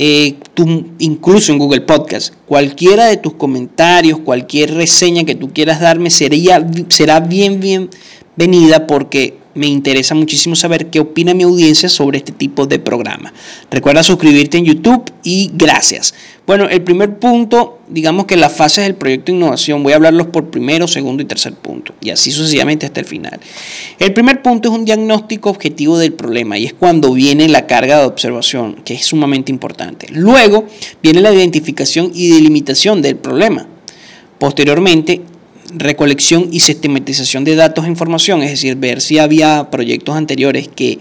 Eh, 0.00 0.34
incluso 0.98 1.52
en 1.52 1.58
Google 1.58 1.82
Podcast. 1.82 2.34
Cualquiera 2.44 3.06
de 3.06 3.18
tus 3.18 3.34
comentarios, 3.34 4.18
cualquier 4.18 4.74
reseña 4.74 5.22
que 5.22 5.36
tú 5.36 5.52
quieras 5.52 5.78
darme 5.78 6.10
sería, 6.10 6.66
será 6.88 7.20
bien, 7.20 7.60
bienvenida 7.60 8.88
porque 8.88 9.43
me 9.54 9.66
interesa 9.66 10.14
muchísimo 10.14 10.56
saber 10.56 10.90
qué 10.90 11.00
opina 11.00 11.34
mi 11.34 11.44
audiencia 11.44 11.88
sobre 11.88 12.18
este 12.18 12.32
tipo 12.32 12.66
de 12.66 12.78
programa. 12.78 13.32
Recuerda 13.70 14.02
suscribirte 14.02 14.58
en 14.58 14.64
YouTube 14.64 15.12
y 15.22 15.50
gracias. 15.54 16.14
Bueno, 16.46 16.68
el 16.68 16.82
primer 16.82 17.18
punto, 17.18 17.78
digamos 17.88 18.26
que 18.26 18.36
las 18.36 18.54
fases 18.54 18.84
del 18.84 18.96
proyecto 18.96 19.32
de 19.32 19.38
innovación, 19.38 19.82
voy 19.82 19.92
a 19.92 19.96
hablarlos 19.96 20.26
por 20.26 20.50
primero, 20.50 20.86
segundo 20.86 21.22
y 21.22 21.26
tercer 21.26 21.54
punto, 21.54 21.94
y 22.02 22.10
así 22.10 22.32
sucesivamente 22.32 22.84
hasta 22.84 23.00
el 23.00 23.06
final. 23.06 23.40
El 23.98 24.12
primer 24.12 24.42
punto 24.42 24.68
es 24.68 24.74
un 24.74 24.84
diagnóstico 24.84 25.48
objetivo 25.48 25.96
del 25.96 26.12
problema 26.12 26.58
y 26.58 26.66
es 26.66 26.74
cuando 26.74 27.12
viene 27.14 27.48
la 27.48 27.66
carga 27.66 28.00
de 28.00 28.06
observación, 28.06 28.82
que 28.84 28.94
es 28.94 29.06
sumamente 29.06 29.52
importante. 29.52 30.06
Luego 30.10 30.66
viene 31.02 31.20
la 31.20 31.32
identificación 31.32 32.10
y 32.14 32.30
delimitación 32.30 33.00
del 33.00 33.16
problema. 33.16 33.66
Posteriormente, 34.38 35.22
recolección 35.76 36.48
y 36.52 36.60
sistematización 36.60 37.44
de 37.44 37.56
datos 37.56 37.84
e 37.84 37.88
información, 37.88 38.42
es 38.42 38.50
decir, 38.50 38.76
ver 38.76 39.00
si 39.00 39.18
había 39.18 39.70
proyectos 39.70 40.16
anteriores 40.16 40.68
que 40.68 40.98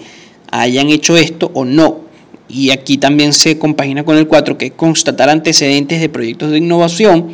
hayan 0.51 0.89
hecho 0.89 1.17
esto 1.17 1.51
o 1.53 1.65
no. 1.65 2.01
Y 2.49 2.71
aquí 2.71 2.97
también 2.97 3.33
se 3.33 3.57
compagina 3.57 4.03
con 4.03 4.17
el 4.17 4.27
4, 4.27 4.57
que 4.57 4.67
es 4.67 4.71
constatar 4.73 5.29
antecedentes 5.29 6.01
de 6.01 6.09
proyectos 6.09 6.51
de 6.51 6.57
innovación. 6.57 7.31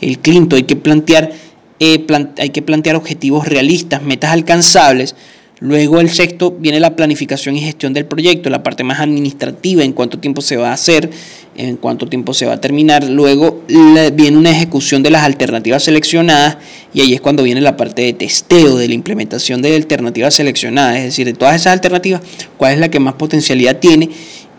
El 0.00 0.18
quinto, 0.18 0.56
hay 0.56 0.64
que 0.64 0.76
plantear, 0.76 1.32
eh, 1.80 2.06
hay 2.38 2.50
que 2.50 2.62
plantear 2.62 2.96
objetivos 2.96 3.46
realistas, 3.46 4.02
metas 4.02 4.32
alcanzables 4.32 5.14
Luego 5.60 6.00
el 6.00 6.08
sexto 6.08 6.52
viene 6.52 6.78
la 6.78 6.94
planificación 6.94 7.56
y 7.56 7.60
gestión 7.60 7.92
del 7.92 8.04
proyecto, 8.04 8.48
la 8.48 8.62
parte 8.62 8.84
más 8.84 9.00
administrativa, 9.00 9.82
en 9.82 9.92
cuánto 9.92 10.20
tiempo 10.20 10.40
se 10.40 10.56
va 10.56 10.70
a 10.70 10.74
hacer, 10.74 11.10
en 11.56 11.76
cuánto 11.76 12.06
tiempo 12.06 12.32
se 12.32 12.46
va 12.46 12.54
a 12.54 12.60
terminar. 12.60 13.02
Luego 13.04 13.64
viene 13.66 14.36
una 14.36 14.50
ejecución 14.50 15.02
de 15.02 15.10
las 15.10 15.24
alternativas 15.24 15.82
seleccionadas 15.82 16.58
y 16.94 17.00
ahí 17.00 17.12
es 17.12 17.20
cuando 17.20 17.42
viene 17.42 17.60
la 17.60 17.76
parte 17.76 18.02
de 18.02 18.12
testeo, 18.12 18.76
de 18.76 18.86
la 18.86 18.94
implementación 18.94 19.60
de 19.60 19.74
alternativas 19.74 20.34
seleccionadas, 20.34 20.98
es 20.98 21.04
decir, 21.04 21.26
de 21.26 21.34
todas 21.34 21.56
esas 21.56 21.72
alternativas, 21.72 22.22
cuál 22.56 22.74
es 22.74 22.78
la 22.78 22.88
que 22.88 23.00
más 23.00 23.14
potencialidad 23.14 23.78
tiene 23.78 24.10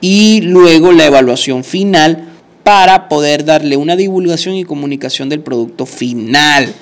y 0.01 0.41
luego 0.41 0.91
la 0.91 1.05
evaluación 1.05 1.63
final 1.63 2.25
para 2.65 3.07
poder 3.07 3.45
darle 3.45 3.77
una 3.77 3.95
divulgación 3.95 4.55
y 4.55 4.65
comunicación 4.65 5.29
del 5.29 5.39
producto 5.39 5.85
final. 5.85 6.73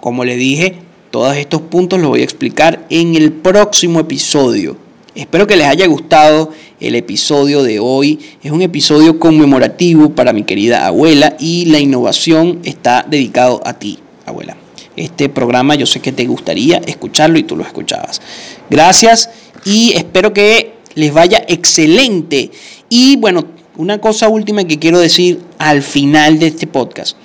Como 0.00 0.24
le 0.24 0.36
dije, 0.36 0.74
todos 1.10 1.36
estos 1.36 1.62
puntos 1.62 1.98
los 1.98 2.10
voy 2.10 2.20
a 2.20 2.24
explicar 2.24 2.86
en 2.90 3.14
el 3.14 3.32
próximo 3.32 4.00
episodio. 4.00 4.76
Espero 5.14 5.46
que 5.46 5.56
les 5.56 5.66
haya 5.66 5.86
gustado 5.86 6.52
el 6.80 6.94
episodio 6.94 7.62
de 7.62 7.80
hoy. 7.80 8.20
Es 8.42 8.52
un 8.52 8.62
episodio 8.62 9.18
conmemorativo 9.18 10.10
para 10.10 10.32
mi 10.32 10.44
querida 10.44 10.86
abuela 10.86 11.34
y 11.40 11.64
la 11.66 11.80
innovación 11.80 12.60
está 12.64 13.04
dedicado 13.08 13.60
a 13.64 13.74
ti, 13.74 13.98
abuela. 14.26 14.56
Este 14.96 15.28
programa 15.28 15.76
yo 15.76 15.86
sé 15.86 16.00
que 16.00 16.12
te 16.12 16.26
gustaría 16.26 16.78
escucharlo 16.86 17.38
y 17.38 17.44
tú 17.44 17.56
lo 17.56 17.64
escuchabas. 17.64 18.20
Gracias 18.68 19.30
y 19.64 19.92
espero 19.94 20.32
que 20.32 20.74
les 20.94 21.12
vaya 21.12 21.42
excelente. 21.48 22.50
Y 22.90 23.16
bueno, 23.16 23.46
una 23.76 23.98
cosa 23.98 24.28
última 24.28 24.64
que 24.64 24.78
quiero 24.78 24.98
decir 24.98 25.40
al 25.58 25.82
final 25.82 26.38
de 26.38 26.48
este 26.48 26.66
podcast. 26.66 27.16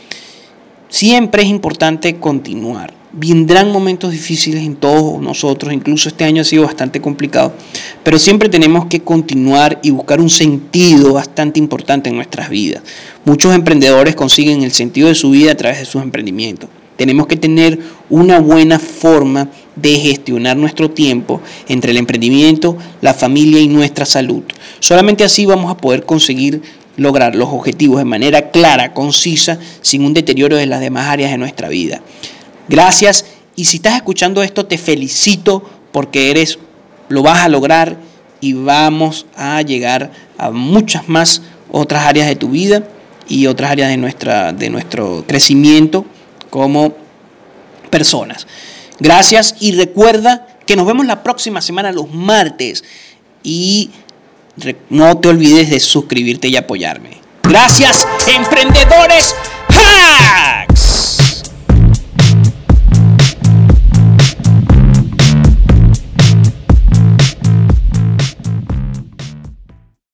Siempre 0.87 1.43
es 1.43 1.49
importante 1.49 2.15
continuar 2.15 3.02
Vendrán 3.15 3.71
momentos 3.71 4.11
difíciles 4.11 4.63
en 4.63 4.75
todos 4.75 5.21
nosotros, 5.21 5.71
incluso 5.71 6.09
este 6.09 6.23
año 6.23 6.41
ha 6.41 6.45
sido 6.45 6.63
bastante 6.63 6.99
complicado, 6.99 7.53
pero 8.01 8.17
siempre 8.17 8.49
tenemos 8.49 8.87
que 8.87 9.01
continuar 9.01 9.79
y 9.83 9.91
buscar 9.91 10.19
un 10.19 10.31
sentido 10.31 11.13
bastante 11.13 11.59
importante 11.59 12.09
en 12.09 12.15
nuestras 12.15 12.49
vidas. 12.49 12.81
Muchos 13.23 13.53
emprendedores 13.53 14.15
consiguen 14.15 14.63
el 14.63 14.71
sentido 14.71 15.09
de 15.09 15.13
su 15.13 15.29
vida 15.29 15.51
a 15.51 15.55
través 15.55 15.77
de 15.77 15.85
sus 15.85 16.01
emprendimientos. 16.01 16.71
Tenemos 16.97 17.27
que 17.27 17.35
tener 17.35 17.77
una 18.09 18.39
buena 18.39 18.79
forma 18.79 19.47
de 19.75 19.93
gestionar 19.93 20.57
nuestro 20.57 20.89
tiempo 20.89 21.39
entre 21.67 21.91
el 21.91 21.97
emprendimiento, 21.97 22.79
la 23.01 23.13
familia 23.13 23.59
y 23.59 23.67
nuestra 23.67 24.07
salud. 24.07 24.41
Solamente 24.79 25.23
así 25.23 25.45
vamos 25.45 25.69
a 25.69 25.77
poder 25.77 26.03
conseguir 26.07 26.63
lograr 26.97 27.35
los 27.35 27.49
objetivos 27.49 27.99
de 27.99 28.05
manera 28.05 28.49
clara, 28.49 28.95
concisa, 28.95 29.59
sin 29.81 30.03
un 30.03 30.15
deterioro 30.15 30.57
de 30.57 30.65
las 30.65 30.79
demás 30.79 31.09
áreas 31.09 31.29
de 31.29 31.37
nuestra 31.37 31.69
vida. 31.69 32.01
Gracias 32.67 33.25
y 33.55 33.65
si 33.65 33.77
estás 33.77 33.95
escuchando 33.95 34.41
esto 34.43 34.65
te 34.65 34.77
felicito 34.77 35.69
porque 35.91 36.31
eres, 36.31 36.59
lo 37.09 37.21
vas 37.21 37.39
a 37.39 37.49
lograr 37.49 37.97
y 38.41 38.53
vamos 38.53 39.25
a 39.35 39.61
llegar 39.61 40.11
a 40.37 40.51
muchas 40.51 41.07
más 41.07 41.41
otras 41.71 42.05
áreas 42.05 42.27
de 42.27 42.35
tu 42.35 42.49
vida 42.49 42.87
y 43.27 43.47
otras 43.47 43.71
áreas 43.71 43.89
de, 43.89 43.97
nuestra, 43.97 44.51
de 44.53 44.69
nuestro 44.69 45.23
crecimiento 45.27 46.05
como 46.49 46.93
personas. 47.89 48.47
Gracias 48.99 49.55
y 49.59 49.71
recuerda 49.73 50.47
que 50.65 50.75
nos 50.75 50.85
vemos 50.85 51.05
la 51.05 51.23
próxima 51.23 51.61
semana 51.61 51.91
los 51.91 52.11
martes 52.11 52.83
y 53.43 53.91
no 54.89 55.17
te 55.17 55.29
olvides 55.29 55.69
de 55.69 55.79
suscribirte 55.79 56.47
y 56.47 56.55
apoyarme. 56.55 57.21
Gracias, 57.43 58.07
emprendedores 58.27 59.35
hacks. 59.69 61.22